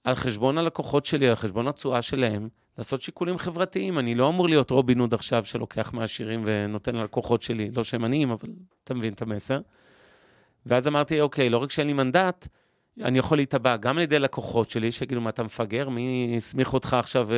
[0.04, 4.00] על חשבון הלקוחות שלי, על חשבון התשואה שלהם, לעשות שיקולים חברתיים.
[4.00, 8.32] אני לא אמור להיות רובין הוד עכשיו שלוקח מהעשירים ונותן ללקוחות שלי, לא שהם עניים,
[8.32, 8.50] אבל
[8.84, 9.60] אתה מבין את המסר.
[10.66, 12.48] ואז אמרתי, אוקיי, לא רק שאין לי מנדט,
[13.02, 15.90] אני יכול להיתבע גם על ידי לקוחות שלי, שיגידו, מה אתה מפגר?
[15.90, 17.34] מי הסמיך אותך עכשיו uh,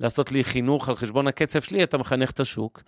[0.00, 1.82] לעשות לי חינוך על חשבון הקצב שלי?
[1.82, 2.82] אתה מחנך את השוק.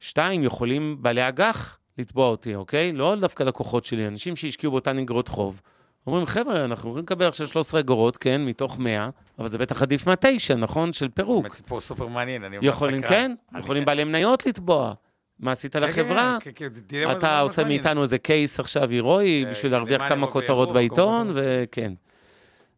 [0.00, 2.92] שתיים, יכולים בעלי אג"ח לתבוע אותי, אוקיי?
[2.92, 5.60] לא דווקא לקוחות שלי, אנשים שהשקיעו באותן אגרות חוב.
[6.06, 10.06] אומרים, חבר'ה, אנחנו יכולים לקבל עכשיו 13 אגורות, כן, מתוך 100, אבל זה בטח עדיף
[10.06, 10.92] מהתשע, נכון?
[10.92, 11.42] של פירוק.
[11.42, 14.94] באמת סיפור סופר מעניין, אני ממש יכולים, כן, יכולים בעלי מניות לתבוע.
[15.38, 16.38] מה עשית כן, לחברה?
[16.40, 21.92] כן, כן, אתה עושה מאיתנו איזה קייס עכשיו הירואי, בשביל להרוויח כמה כותרות בעיתון, וכן.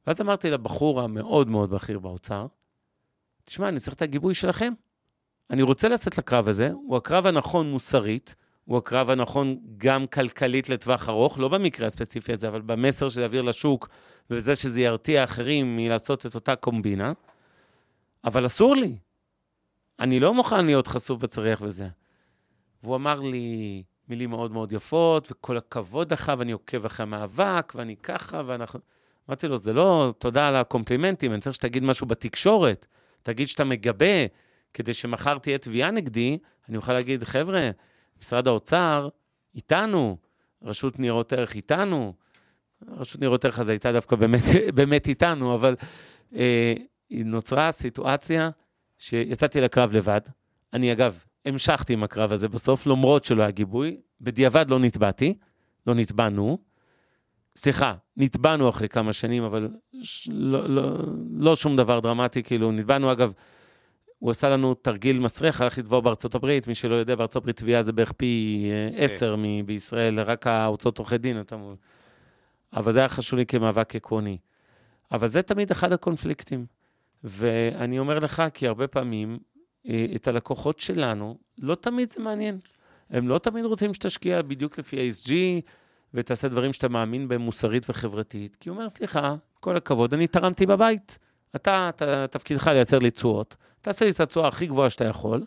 [0.07, 2.47] ואז אמרתי לבחור המאוד מאוד בכיר באוצר,
[3.45, 4.73] תשמע, אני צריך את הגיבוי שלכם.
[5.51, 8.35] אני רוצה לצאת לקרב הזה, הוא הקרב הנכון מוסרית,
[8.69, 13.43] הוא הקרב הנכון גם כלכלית לטווח ארוך, לא במקרה הספציפי הזה, אבל במסר שזה יעביר
[13.43, 13.89] לשוק,
[14.31, 17.13] ובזה שזה ירתיע אחרים מלעשות את אותה קומבינה.
[18.25, 18.97] אבל אסור לי.
[20.01, 21.89] אני לא מוכן להיות חשוף בצריח וזה.
[22.83, 27.97] והוא אמר לי מילים מאוד מאוד יפות, וכל הכבוד לך, ואני עוקב אחרי המאבק, ואני
[27.97, 28.81] ככה, ואנחנו...
[29.29, 32.87] אמרתי לו, זה לא תודה על הקומפלימנטים, אני צריך שתגיד משהו בתקשורת.
[33.23, 34.27] תגיד שאתה מגבה,
[34.75, 36.39] כדי שמחר תהיה תביעה נגדי,
[36.69, 37.71] אני אוכל להגיד, חבר'ה,
[38.21, 39.09] משרד האוצר
[39.55, 40.17] איתנו,
[40.63, 42.15] רשות ניירות ערך איתנו.
[42.89, 44.43] רשות ניירות ערך הזו הייתה דווקא באמת,
[44.75, 45.77] באמת איתנו, אבל
[46.37, 46.75] אה,
[47.11, 48.51] נוצרה סיטואציה
[48.99, 50.21] שיצאתי לקרב לבד.
[50.73, 53.97] אני, אגב, המשכתי עם הקרב הזה בסוף, למרות שלא היה גיבוי.
[54.21, 55.35] בדיעבד לא נתבעתי,
[55.87, 56.59] לא נתבענו.
[57.57, 59.69] סליחה, נתבענו אחרי כמה שנים, אבל
[60.03, 60.29] ש...
[60.33, 60.99] לא, לא,
[61.31, 63.33] לא שום דבר דרמטי, כאילו, נתבענו, אגב,
[64.19, 67.83] הוא עשה לנו תרגיל מסריח, הלך לתבוע בארצות הברית, מי שלא יודע, בארצות הברית תביעה
[67.83, 69.05] זה בערך פי אה, כן.
[69.05, 71.77] עשר בישראל, רק ההוצאות עורכי דין, אתה מבין.
[72.73, 74.39] אבל זה היה חשוב לי כמאבק עקרוני.
[75.13, 76.67] אבל זה תמיד אחד הקונפליקטים.
[77.25, 79.39] ואני אומר לך, כי הרבה פעמים
[79.89, 82.59] אה, את הלקוחות שלנו, לא תמיד זה מעניין.
[83.11, 85.33] הם לא תמיד רוצים שתשקיע בדיוק לפי ה-SG,
[86.15, 88.57] ותעשה דברים שאתה מאמין בהם מוסרית וחברתית.
[88.57, 91.19] כי הוא אומר, סליחה, כל הכבוד, אני תרמתי בבית.
[91.57, 95.45] אתה, אתה תפקידך לייצר לי תשואות, תעשה לי את התשואה הכי גבוהה שאתה יכול,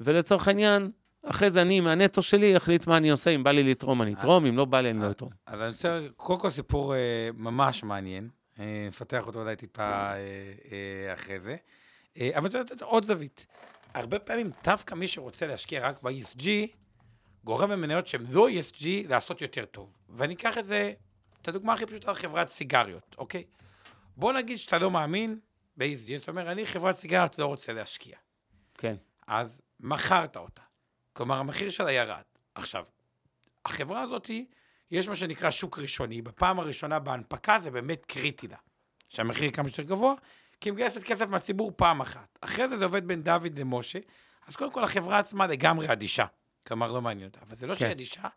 [0.00, 0.90] ולצורך העניין,
[1.22, 4.46] אחרי זה אני, מהנטו שלי, אחליט מה אני עושה, אם בא לי לתרום, אני אתרום,
[4.46, 5.30] אם לא בא לי, אני לא אתרום.
[5.46, 11.14] אז אני רוצה, קודם כל סיפור אה, ממש מעניין, אה, נפתח אותו אולי טיפה אה,
[11.14, 11.56] אחרי זה,
[12.16, 13.46] אבל אני רוצה לתת עוד זווית.
[13.94, 16.48] הרבה פעמים דווקא מי שרוצה להשקיע רק ב-ESG,
[17.44, 19.90] גורם במניות שהן לא ESG לעשות יותר טוב.
[20.08, 20.92] ואני אקח את זה,
[21.42, 23.44] את הדוגמה הכי פשוטה חברת סיגריות, אוקיי?
[24.16, 25.38] בוא נגיד שאתה לא מאמין
[25.76, 28.16] ב-ESG, זאת אומרת, אני חברת סיגריות לא רוצה להשקיע.
[28.74, 28.96] כן.
[29.26, 30.62] אז מכרת אותה.
[31.12, 32.22] כלומר, המחיר שלה ירד.
[32.54, 32.84] עכשיו,
[33.64, 34.30] החברה הזאת,
[34.90, 36.22] יש מה שנקרא שוק ראשוני.
[36.22, 38.56] בפעם הראשונה בהנפקה זה באמת קריטי לה.
[39.08, 40.14] שהמחיר כמה שיותר גבוה,
[40.60, 42.38] כי היא מגייסת כסף מהציבור פעם אחת.
[42.40, 43.98] אחרי זה זה עובד בין דוד למשה,
[44.46, 46.26] אז קודם כל החברה עצמה לגמרי אדישה.
[46.66, 47.40] כלומר, לא מעניין אותה.
[47.42, 47.78] אבל זה לא כן.
[47.78, 48.28] שהיא אדישה,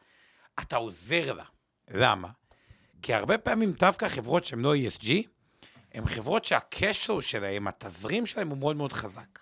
[0.60, 1.44] אתה עוזר לה.
[1.92, 2.30] למה?
[3.02, 5.10] כי הרבה פעמים דווקא חברות שהן לא ESG,
[5.98, 9.40] הן חברות שהקשר שלהן, התזרים שלהן הוא מאוד מאוד חזק.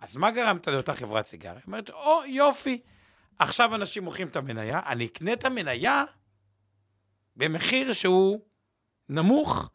[0.00, 1.54] אז מה גרמת לאותה חברת סיגריה?
[1.54, 2.80] היא אומרת, או, oh, יופי,
[3.38, 6.04] עכשיו אנשים מוכרים את המניה, אני אקנה את המניה
[7.36, 8.40] במחיר שהוא
[9.08, 9.70] נמוך,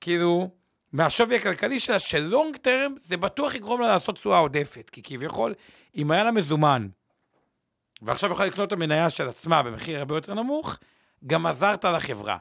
[0.00, 0.50] כאילו,
[0.92, 5.54] מהשווי הכלכלי שלה, שלונג טרם זה בטוח יגרום לה לעשות תשואה עודפת, כי כביכול,
[5.96, 6.88] אם היה לה מזומן,
[8.02, 10.76] ועכשיו יכולה לקנות את המניה של עצמה במחיר הרבה יותר נמוך,
[11.26, 12.38] גם עזרת לחברה.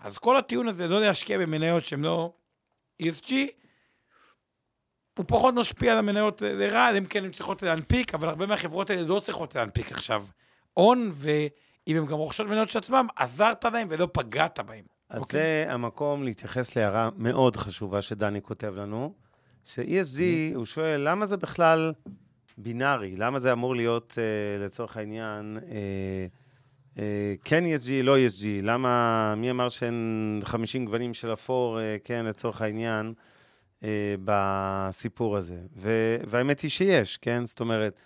[0.00, 2.32] אז כל הטיעון הזה, לא להשקיע במניות שהן לא
[3.02, 3.32] ESG,
[5.18, 9.02] הוא פחות משפיע על המניות לרעה, אם כן הן צריכות להנפיק, אבל הרבה מהחברות האלה
[9.02, 10.24] לא צריכות להנפיק עכשיו
[10.72, 14.84] הון, ואם הן גם רוכשות מניות של עצמם, עזרת להם ולא פגעת בהם.
[15.08, 15.22] אז.
[15.22, 15.40] אוקיי?
[15.40, 19.14] זה המקום להתייחס להערה מאוד חשובה שדני כותב לנו,
[19.64, 20.20] ש-ESG.
[20.54, 21.92] הוא שואל, למה זה בכלל
[22.58, 23.16] בינארי?
[23.16, 26.43] למה זה אמור להיות, uh, לצורך העניין, uh,
[27.44, 28.44] כן ESG, לא ESG?
[28.62, 33.14] למה, מי אמר שאין 50 גוונים של אפור, uh, כן, לצורך העניין,
[33.80, 33.84] uh,
[34.24, 35.58] בסיפור הזה?
[35.76, 37.44] ו- והאמת היא שיש, כן?
[37.44, 38.00] זאת אומרת,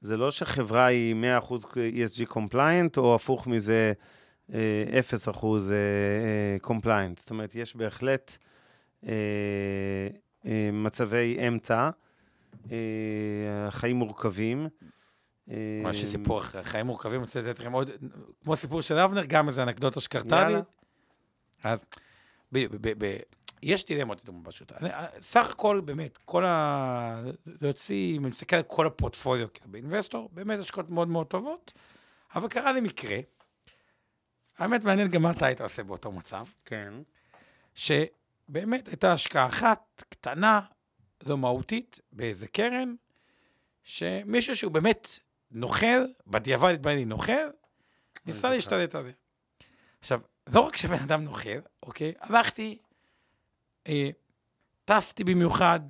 [0.00, 3.92] זה לא שחברה היא 100% ESG compliant, או הפוך מזה,
[4.48, 4.52] 0%
[6.64, 7.14] compliant.
[7.16, 8.38] זאת אומרת, יש בהחלט
[10.72, 11.90] מצבי אמצע,
[13.70, 14.66] חיים מורכבים.
[15.82, 17.90] מה שסיפור, חיים מורכבים, אני רוצה לתת לכם עוד,
[18.42, 20.54] כמו סיפור של אבנר, גם איזה אנקדוטה שקרתה לי.
[21.64, 21.84] אז
[23.62, 24.72] יש דילמות, פשוט.
[25.18, 27.22] סך הכל, באמת, כל ה...
[27.60, 31.72] להוציא, אם אני מסתכל על כל הפורטפוליו כאילו באינבסטור, באמת השקעות מאוד מאוד טובות,
[32.34, 33.18] אבל קרה לי מקרה,
[34.58, 36.44] האמת, מעניין גם מה אתה היית עושה באותו מצב.
[36.64, 36.94] כן.
[37.74, 40.60] שבאמת הייתה השקעה אחת, קטנה,
[41.26, 42.94] לא מהותית, באיזה קרן,
[43.82, 45.08] שמישהו שהוא באמת
[45.52, 47.32] נוכל, בדיעבד התברר לי נוכל,
[48.26, 49.10] ניסה להשתלט על זה.
[50.00, 50.20] עכשיו,
[50.52, 52.12] לא רק שבן אדם נוכל, אוקיי?
[52.20, 52.78] הלכתי,
[53.88, 54.10] אה,
[54.84, 55.80] טסתי במיוחד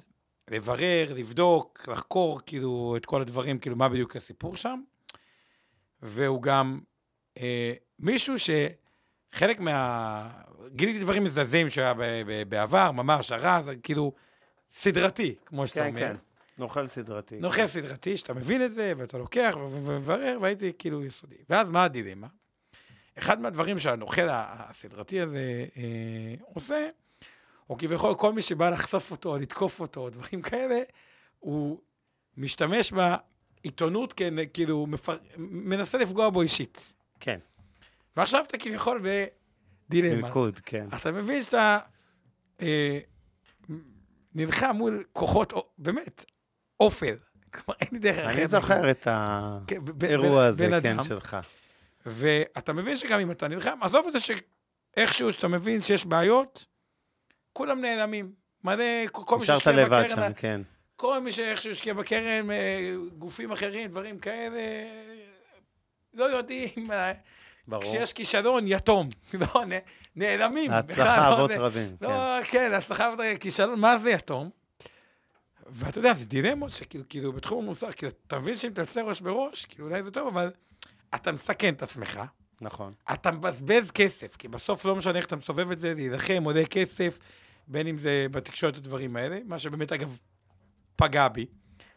[0.50, 4.80] לברר, לבדוק, לחקור, כאילו, את כל הדברים, כאילו, מה בדיוק הסיפור שם.
[6.02, 6.80] והוא גם
[7.38, 10.30] אה, מישהו שחלק מה...
[10.68, 11.94] גיליתי דברים מזעזעים שהיה
[12.48, 14.12] בעבר, ממש, הרז, כאילו,
[14.70, 16.00] סדרתי, כמו שאתה כן, אומר.
[16.00, 16.16] כן, כן,
[16.62, 17.38] נוכל סדרתי.
[17.40, 21.36] נוכל סדרתי, שאתה מבין את זה, ואתה לוקח ומברר, והייתי כאילו יסודי.
[21.50, 22.26] ואז מה הדילמה?
[23.18, 26.88] אחד מהדברים שהנוכל הסדרתי הזה אה, עושה,
[27.70, 30.80] או כביכול כל מי שבא לחשוף אותו, או לתקוף אותו, או דברים כאלה,
[31.38, 31.78] הוא
[32.36, 32.92] משתמש
[33.62, 35.18] עיתונות, כן, כאילו, מפר...
[35.36, 36.94] מנסה לפגוע בו אישית.
[37.20, 37.38] כן.
[38.16, 40.22] ועכשיו אתה כביכול בדילמה.
[40.22, 40.86] מלכוד, כן.
[40.96, 41.78] אתה מבין שאתה
[42.60, 42.98] אה,
[44.34, 46.24] נלחם מול כוחות, באמת,
[46.82, 47.14] אופל.
[47.54, 48.38] כלומר, אין לי דרך אחרת.
[48.38, 49.08] אני זוכר את
[49.66, 51.36] כן, האירוע הזה, כן, שלך.
[52.06, 56.64] ואתה מבין שגם אם אתה נלחם, עזוב את זה שאיכשהו, שאתה מבין שיש בעיות,
[57.52, 58.32] כולם נעלמים.
[58.64, 60.04] מלא, כל מי שהשקיע בקרן...
[60.04, 60.60] נשארת לבד שם, כן.
[60.96, 64.60] כל מי שאיכשהו השקיע בקרן, אה, גופים אחרים, דברים כאלה,
[66.14, 66.90] לא יודעים.
[66.92, 67.12] אה,
[67.68, 67.82] ברור.
[67.82, 69.08] כשיש כישלון, יתום.
[69.40, 69.62] לא,
[70.16, 70.70] נעלמים.
[70.70, 72.08] הצלחה לא, אבות רבים, לא,
[72.42, 72.48] כן.
[72.50, 73.36] כן, הצלחה אבות רבים.
[73.36, 74.50] כישלון, מה זה יתום?
[75.72, 79.66] ואתה יודע, זה דילמות שכאילו, כאילו, בתחום המוסר, כאילו, אתה מבין שאם תעשה ראש בראש,
[79.66, 80.50] כאילו, אולי זה טוב, אבל
[81.14, 82.20] אתה מסכן את עצמך.
[82.60, 82.92] נכון.
[83.12, 87.18] אתה מבזבז כסף, כי בסוף לא משנה איך אתה מסובב את זה, להילחם, עולה כסף,
[87.66, 90.18] בין אם זה בתקשורת הדברים האלה, מה שבאמת, אגב,
[90.96, 91.46] פגע בי,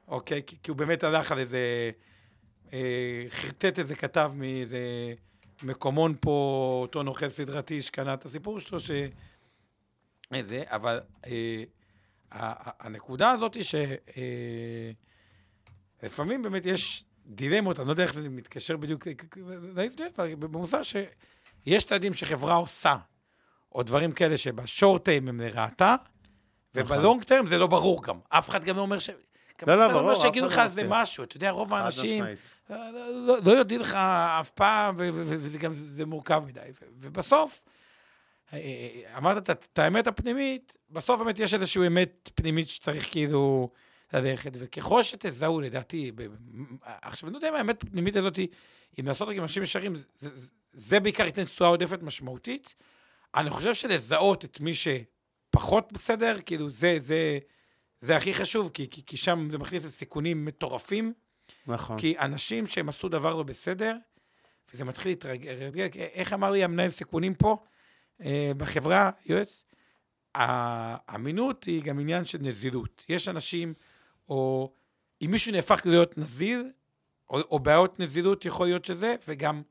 [0.08, 0.42] אוקיי?
[0.48, 1.92] כי, כי הוא באמת הלך על איזה...
[2.74, 4.80] אה, חרטט איזה כתב מאיזה
[5.64, 8.92] מקומון פה, אותו נוכל סדרתי שקנה את הסיפור שלו, ש...
[10.34, 11.64] איזה, אבל אה,
[12.80, 13.64] הנקודה הזאת היא
[16.02, 19.08] שלפעמים אה, באמת יש דילמות, אני לא יודע איך זה מתקשר בדיוק
[20.40, 22.96] במוסר שיש צעדים שחברה עושה,
[23.76, 25.96] או דברים כאלה שבשורט טיים הם לרעתה,
[26.76, 26.98] נכון.
[26.98, 28.20] ובלונג טיים זה לא ברור גם.
[28.30, 29.10] אף אחד גם לא אומר ש...
[29.68, 30.02] לא, לא, ברור.
[30.02, 32.24] לא שיגידו לך זה משהו, אתה יודע, רוב האנשים
[32.70, 32.78] לא,
[33.12, 33.96] לא, לא יודעים לך
[34.40, 35.72] אף פעם, וזה גם,
[36.06, 36.60] מורכב מדי.
[37.00, 37.75] ובסוף, אה, אה,
[39.18, 43.70] אמרת את האמת הפנימית, בסוף באמת יש איזושהי אמת פנימית שצריך כאילו
[44.14, 46.12] ללכת, וככל שתזהו, לדעתי,
[46.82, 48.40] עכשיו, אני לא יודע אם האמת הפנימית הזאת,
[49.00, 52.76] אם לעשות רק עם אנשים ישרים, זה, זה, זה בעיקר ייתן תשואה עודפת משמעותית.
[53.36, 57.40] אני חושב שלזהות את מי שפחות בסדר, כאילו, זה, זה,
[58.00, 61.14] זה הכי חשוב, כי, כי, כי שם זה מכניס לסיכונים מטורפים.
[61.68, 61.98] נכון.
[61.98, 63.96] כי אנשים שהם עשו דבר לא בסדר,
[64.74, 67.75] וזה מתחיל להתרגל, איך אמר לי המנהל סיכונים פה, אה,
[68.58, 69.66] בחברה, יועץ?
[70.36, 73.06] האמינות היא גם עניין של נזילות.
[73.10, 73.74] יש אנשים,
[74.30, 74.72] או
[75.22, 76.72] אם מישהו נהפך להיות נזיל,
[77.30, 79.62] או, או בעיות נזילות, יכול להיות שזה, וגם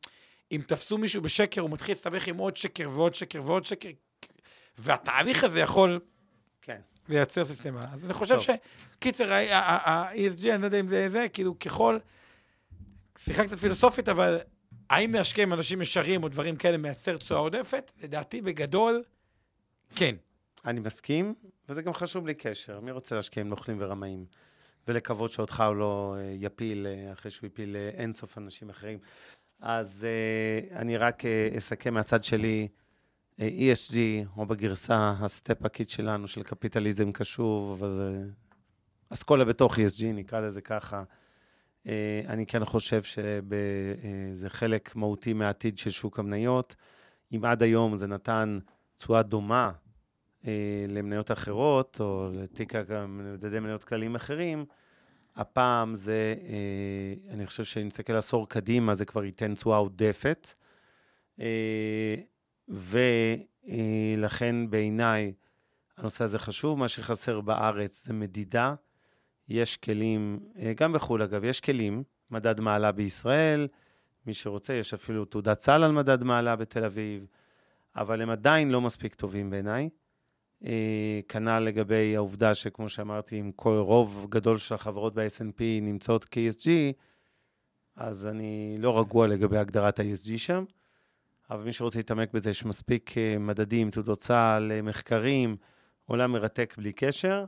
[0.52, 3.88] אם תפסו מישהו בשקר, הוא מתחיל להסתבך עם עוד שקר ועוד שקר ועוד שקר,
[4.78, 6.00] והתהליך הזה יכול
[6.62, 6.80] כן.
[7.08, 7.80] לייצר סיסטמה.
[7.92, 8.50] אז אני חושב ש...
[8.98, 11.98] קיצר, ה-ESG, אני לא יודע אם זה זה, כאילו, ככל...
[13.18, 14.38] שיחה קצת פילוסופית, אבל
[14.90, 17.92] האם להשקיע עם אנשים ישרים או דברים כאלה מייצר תשואה עודפת?
[18.02, 19.02] לדעתי, בגדול,
[19.94, 20.16] כן.
[20.64, 21.34] אני מסכים,
[21.68, 22.80] וזה גם חשוב בלי קשר.
[22.80, 24.26] מי רוצה להשקיע עם נוכלים ורמאים?
[24.88, 28.98] ולקוות שאותך הוא לא אה, יפיל אה, אחרי שהוא יפיל אה, אינסוף אנשים אחרים.
[29.60, 30.06] אז
[30.72, 31.22] אני רק
[31.58, 32.68] אסכם מהצד שלי.
[33.38, 33.96] ESG,
[34.36, 38.00] או בגרסה הסטפקית שלנו, של קפיטליזם קשוב, אז
[39.08, 41.02] אסכולה בתוך ESG, נקרא לזה ככה.
[41.86, 46.76] אה, אני כן חושב שזה חלק מהותי מהעתיד של שוק המניות.
[47.34, 48.58] אם עד היום זה נתן
[48.96, 49.72] תשואה דומה
[50.46, 52.72] אה, למניות אחרות, או לתיק
[53.08, 54.64] מדדי מניות כלליים אחרים,
[55.36, 60.54] הפעם זה, אה, אני חושב שאם נסתכל עשור קדימה, זה כבר ייתן תשואה עודפת.
[62.68, 65.32] ולכן בעיניי
[65.96, 66.78] הנושא הזה חשוב.
[66.78, 68.74] מה שחסר בארץ זה מדידה.
[69.48, 73.68] יש כלים, אה, גם בחו"ל אגב, יש כלים, מדד מעלה בישראל,
[74.26, 77.26] מי שרוצה, יש אפילו תעודת סל על מדד מעלה בתל אביב,
[77.96, 79.88] אבל הם עדיין לא מספיק טובים בעיניי.
[80.64, 86.26] אה, כנ"ל לגבי העובדה שכמו שאמרתי, אם כל רוב גדול של החברות ב snp נמצאות
[86.30, 86.68] כ-ESG,
[87.96, 90.64] אז אני לא רגוע לגבי הגדרת ה-ESG שם.
[91.50, 95.56] אבל מי שרוצה להתעמק בזה, יש מספיק אה, מדדים, תעודות צה"ל, אה, מחקרים,
[96.06, 97.44] עולם מרתק בלי קשר,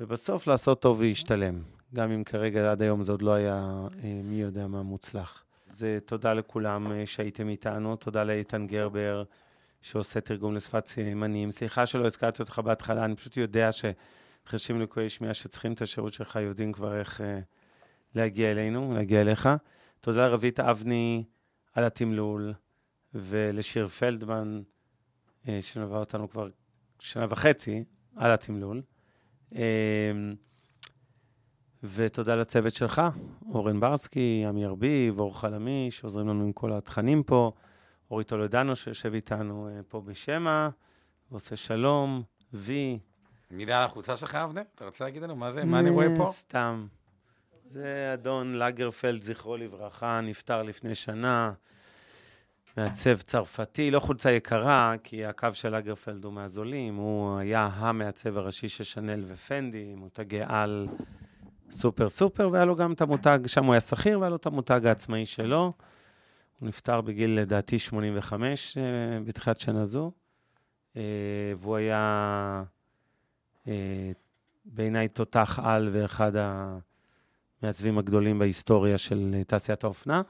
[0.00, 1.62] ובסוף לעשות טוב וישתלם.
[1.94, 5.44] גם אם כרגע עד היום זה עוד לא היה אה, מי יודע מה מוצלח.
[5.70, 9.24] אז תודה לכולם שהייתם איתנו, תודה לאיתן גרבר,
[9.82, 11.50] שעושה תרגום לשפת סימנים.
[11.50, 16.36] סליחה שלא הזכרתי אותך בהתחלה, אני פשוט יודע שחרשים לקויי שמיעה שצריכים את השירות שלך
[16.36, 17.20] יודעים כבר איך
[18.14, 19.48] להגיע אלינו, להגיע אליך.
[20.00, 21.24] תודה לרבית אבני
[21.74, 22.54] על התמלול.
[23.14, 24.62] ולשיר פלדמן,
[25.48, 26.48] אה, שמלווה אותנו כבר
[27.00, 27.84] שנה וחצי
[28.16, 28.82] על התמלול.
[29.56, 29.62] אה,
[31.82, 33.02] ותודה לצוות שלך,
[33.52, 37.52] אורן ברסקי, עמי ארביב, אור חלמי, שעוזרים לנו עם כל התכנים פה,
[38.10, 40.68] אורי טולדנו שיושב איתנו אה, פה בשמע,
[41.30, 42.22] ועושה שלום,
[42.52, 42.98] וי.
[43.50, 44.62] מילה על החולצה שלך, אבנר?
[44.74, 45.64] אתה רוצה להגיד לנו מה זה?
[45.64, 46.26] מה אני רואה פה?
[46.26, 46.86] סתם.
[47.66, 51.52] זה אדון לגרפלד, זכרו לברכה, נפטר לפני שנה.
[52.78, 58.68] מעצב צרפתי, לא חולצה יקרה, כי הקו של אגרפלד הוא מהזולים, הוא היה המעצב הראשי
[58.68, 60.88] של שנל ופנדי, מותגי על
[61.70, 64.86] סופר סופר, והיה לו גם את המותג, שם הוא היה שכיר, והיה לו את המותג
[64.86, 65.72] העצמאי שלו.
[66.58, 68.82] הוא נפטר בגיל, לדעתי, 85 אה,
[69.24, 70.10] בתחילת שנה זו,
[70.96, 71.02] אה,
[71.60, 72.62] והוא היה
[73.68, 74.10] אה,
[74.64, 76.32] בעיניי תותח על ואחד
[77.62, 80.22] המעצבים הגדולים בהיסטוריה של תעשיית האופנה.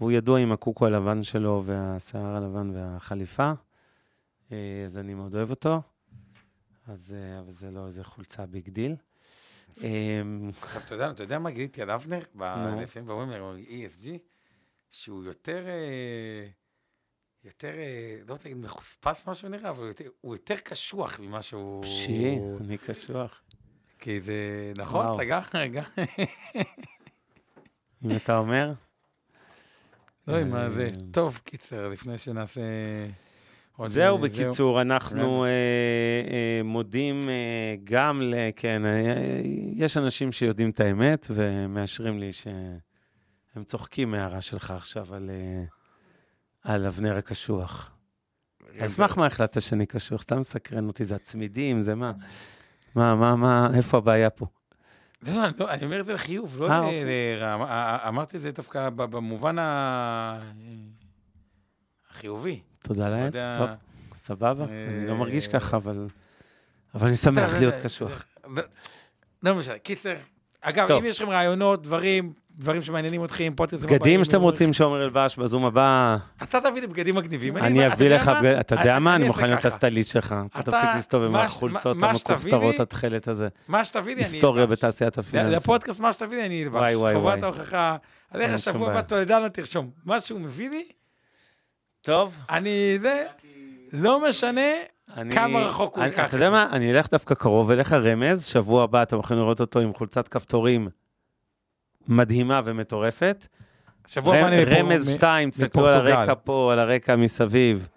[0.00, 3.52] והוא ידוע עם הקוקו הלבן שלו והשיער הלבן והחליפה,
[4.50, 5.82] אז אני מאוד אוהב אותו.
[6.86, 8.96] אז אבל זה לא איזה חולצה big deal.
[9.76, 12.20] עכשיו, אתה יודע, אתה יודע מה גיליתי על אבנר?
[12.80, 14.08] לפעמים אומרים ESG,
[14.90, 16.46] שהוא יותר, אה,
[17.44, 21.82] יותר, אה, לא רוצה להגיד מחוספס מה שהוא נראה, אבל הוא יותר קשוח ממה שהוא...
[21.82, 23.42] פשי, אני קשוח.
[23.98, 25.06] כי זה, נכון?
[25.20, 25.82] רגע, רגע.
[28.04, 28.72] אם אתה אומר.
[30.30, 32.60] לא, מה זה, טוב, קיצר, לפני שנעשה...
[33.86, 38.34] זהו, בקיצור, אנחנו אה, אה, מודים אה, גם ל...
[38.56, 38.82] כן,
[39.74, 45.30] יש אנשים שיודעים את האמת ומאשרים לי שהם צוחקים מההערה שלך עכשיו על,
[46.62, 47.96] על אבנר הקשוח.
[48.78, 50.22] על סמך מה החלטת שאני קשוח?
[50.22, 52.12] סתם מסקרן אותי, זה הצמידים, זה מה?
[52.94, 54.46] מה, מה, מה, איפה הבעיה פה?
[55.22, 58.08] לא, לא אני אומר את זה לחיוב, לא לרע.
[58.08, 59.56] אמרתי את זה דווקא במובן
[62.10, 62.60] החיובי.
[62.78, 63.68] תודה לאל, טוב,
[64.16, 64.64] סבבה.
[64.64, 66.06] אני לא מרגיש אה, ככה, אבל...
[66.94, 68.24] אבל אני שמח להיות קשוח.
[69.42, 70.16] לא משנה, קיצר.
[70.62, 75.36] אגב, אם יש לכם רעיונות, דברים, דברים שמעניינים אתכם, פודקאסטים בגדים שאתם רוצים שעומר אלבש
[75.36, 76.16] בזום הבא...
[76.42, 77.56] אתה תביא לי בגדים מגניבים.
[77.56, 78.30] אני אביא לך,
[78.60, 79.16] אתה יודע מה?
[79.16, 80.34] אני מוכן להיות הסטייליסט שלך.
[80.46, 83.48] אתה תפסיק להסתובב עם החולצות המכופתרות התכלת הזה.
[83.68, 84.34] מה שתביא לי, אני אלבש.
[84.34, 85.56] היסטוריה בתעשיית הפיננסים.
[85.56, 86.74] לפודקאסט, מה שתביא לי, אני אלבש.
[86.74, 87.34] וואי, וואי, וואי.
[87.34, 87.96] חובת ההוכחה.
[88.30, 89.90] עליך שבוע הבא, תולדנה תרשום.
[90.04, 90.84] מה שהוא מביא לי,
[92.02, 92.38] טוב.
[92.50, 93.26] אני, זה,
[93.92, 94.70] לא משנה
[95.16, 96.24] אני, כמה רחוק הוא ייקח.
[96.28, 99.80] אתה יודע מה, אני אלך דווקא קרוב אליך רמז, שבוע הבא אתם יכולים לראות אותו
[99.80, 100.88] עם חולצת כפתורים
[102.08, 103.46] מדהימה ומטורפת.
[104.06, 107.88] שבוע הבא אני רמז 2, תסתכלו על הרקע פה, על הרקע מסביב.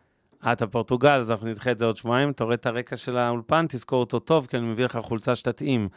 [0.52, 3.66] אתה פורטוגל, אז אנחנו נדחה את זה עוד שבועיים, אתה רואה את הרקע של האולפן,
[3.70, 5.90] תזכור אותו טוב, כי אני מביא לך חולצה שתתאים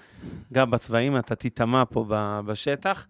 [0.52, 2.04] גם בצבעים, אתה תיטמע פה
[2.46, 3.06] בשטח.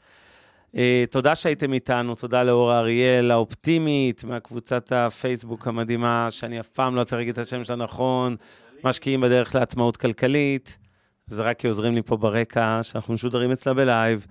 [0.74, 0.78] Uh,
[1.10, 7.18] תודה שהייתם איתנו, תודה לאור אריאל האופטימית מהקבוצת הפייסבוק המדהימה, שאני אף פעם לא צריך
[7.18, 8.36] להגיד את השם שלה נכון,
[8.84, 10.78] משקיעים בדרך לעצמאות כלכלית.
[11.26, 14.26] זה רק כי עוזרים לי פה ברקע, שאנחנו משודרים אצלה בלייב.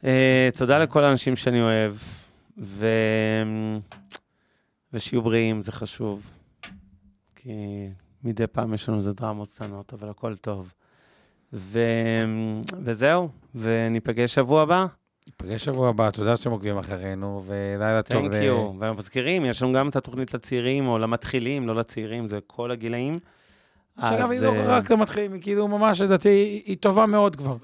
[0.00, 0.04] Uh,
[0.54, 1.94] תודה לכל האנשים שאני אוהב,
[2.58, 2.86] ו...
[4.92, 6.30] ושיהיו בריאים, זה חשוב.
[7.36, 7.50] כי
[8.24, 10.72] מדי פעם יש לנו איזה דרמות קטנות, אבל הכל טוב.
[11.52, 11.80] ו...
[12.84, 14.86] וזהו, וניפגש שבוע הבא.
[15.26, 18.28] ניפגש שבוע הבא, תודה שאתם עוקבים אחרינו, ולילה טוב.
[18.28, 22.70] תנק יו, ומזכירים, יש לנו גם את התוכנית לצעירים, או למתחילים, לא לצעירים, זה כל
[22.70, 23.16] הגילאים.
[24.00, 27.56] שאגב, היא לא אה, רק למתחילים, היא כאילו ממש, לדעתי, היא טובה מאוד כבר.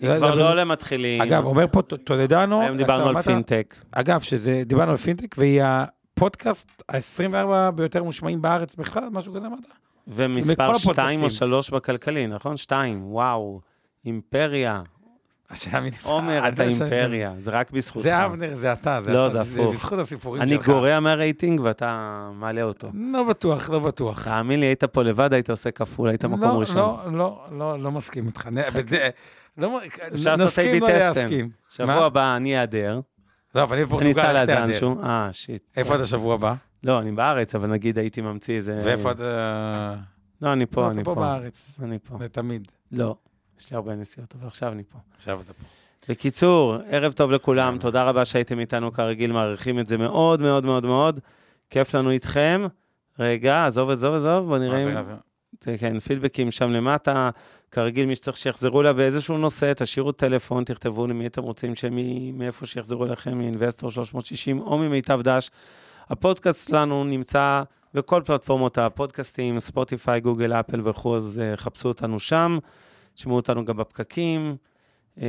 [0.00, 1.22] היא כבר לא למתחילים.
[1.22, 2.62] אגב, אומר פה טולדנו...
[2.62, 3.74] היום דיברנו על פינטק.
[3.92, 9.66] אגב, שזה, דיברנו על פינטק, והיא הפודקאסט ה-24 ביותר מושמעים בארץ בכלל, משהו כזה אמרת?
[10.08, 12.56] ומספר 2 או 3 בכלכלי, נכון?
[12.56, 13.60] 2, וואו,
[14.06, 14.82] אימפריה.
[16.02, 18.04] עומר, אתה אימפריה, זה רק בזכותך.
[18.04, 19.70] זה אבנר, זה אתה, זה לא, זה הפוך.
[19.70, 20.52] זה בזכות הסיפורים שלך.
[20.52, 22.88] אני גורע מהרייטינג ואתה מעלה אותו.
[22.94, 24.24] לא בטוח, לא בטוח.
[24.24, 26.76] תאמין לי, היית פה לבד, היית עושה כפול, היית מקום לא, ראשון.
[26.76, 28.48] לא, לא, לא, לא מסכים איתך.
[29.58, 29.80] לא
[30.24, 31.28] לעשות אייבי טסטם.
[31.68, 33.00] שבוע הבא אני אעדר.
[33.54, 34.94] לא, אבל אני בפורטוגל, איך תעדר?
[35.02, 35.62] אה, שיט.
[35.76, 36.54] איפה אתה שבוע הבא?
[36.84, 38.80] לא, אני בארץ, אבל נגיד הייתי ממציא איזה...
[38.84, 39.94] ואיפה אתה...
[40.42, 41.12] לא, אני פה, אני פה.
[41.12, 41.78] אתה פה בארץ.
[41.82, 42.16] אני פה.
[42.18, 42.72] זה תמיד.
[42.92, 43.16] לא,
[43.60, 44.98] יש לי הרבה נסיעות, אבל עכשיו אני פה.
[45.16, 45.64] עכשיו אתה פה.
[46.08, 50.84] בקיצור, ערב טוב לכולם, תודה רבה שהייתם איתנו כרגיל, מעריכים את זה מאוד מאוד מאוד
[50.84, 51.20] מאוד.
[51.70, 52.66] כיף לנו איתכם.
[53.18, 54.90] רגע, עזוב, עזוב, עזוב, בוא נראה אם...
[55.78, 57.30] כן, פידבקים שם למטה.
[57.70, 61.72] כרגיל, מי שצריך שיחזרו לה באיזשהו נושא, תשאירו טלפון, תכתבו למי אתם רוצים,
[62.34, 65.50] מאיפה שיחזרו אליכם, מאינבסטור 360 או ממיטב דש.
[66.10, 67.62] הפודקאסט שלנו נמצא
[67.94, 72.58] בכל פלטפורמות הפודקאסטים, ספוטיפיי, גוגל, אפל וכו', אז uh, חפשו אותנו שם,
[73.14, 74.56] תשמעו אותנו גם בפקקים.
[75.18, 75.20] אה,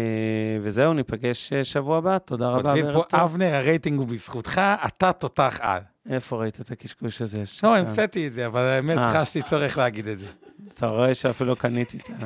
[0.62, 2.62] וזהו, ניפגש אה, שבוע הבא, תודה רבה.
[2.62, 5.82] כותבים פה, אבנר, הרייטינג הוא בזכותך, אתה תותח על.
[6.10, 7.44] איפה ראית את הקשקוש הזה?
[7.64, 10.28] לא, המצאתי את זה, אבל האמת חשתי צורך להגיד את זה.
[10.74, 12.24] אתה רואה שאפילו קניתי את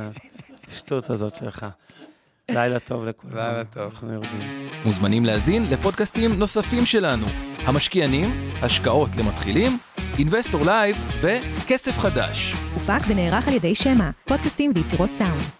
[0.67, 1.65] השטות הזאת שלך.
[2.49, 3.35] לילה טוב לכולם.
[3.35, 3.83] לילה טוב.
[3.83, 4.67] אנחנו יורדים.
[4.85, 7.25] מוזמנים להזין לפודקאסטים נוספים שלנו,
[7.65, 9.77] המשקיענים, השקעות למתחילים,
[10.17, 12.53] Investor Live וכסף חדש.
[12.73, 15.58] הופק ונערך על ידי שמע, פודקאסטים ויצירות סאונד.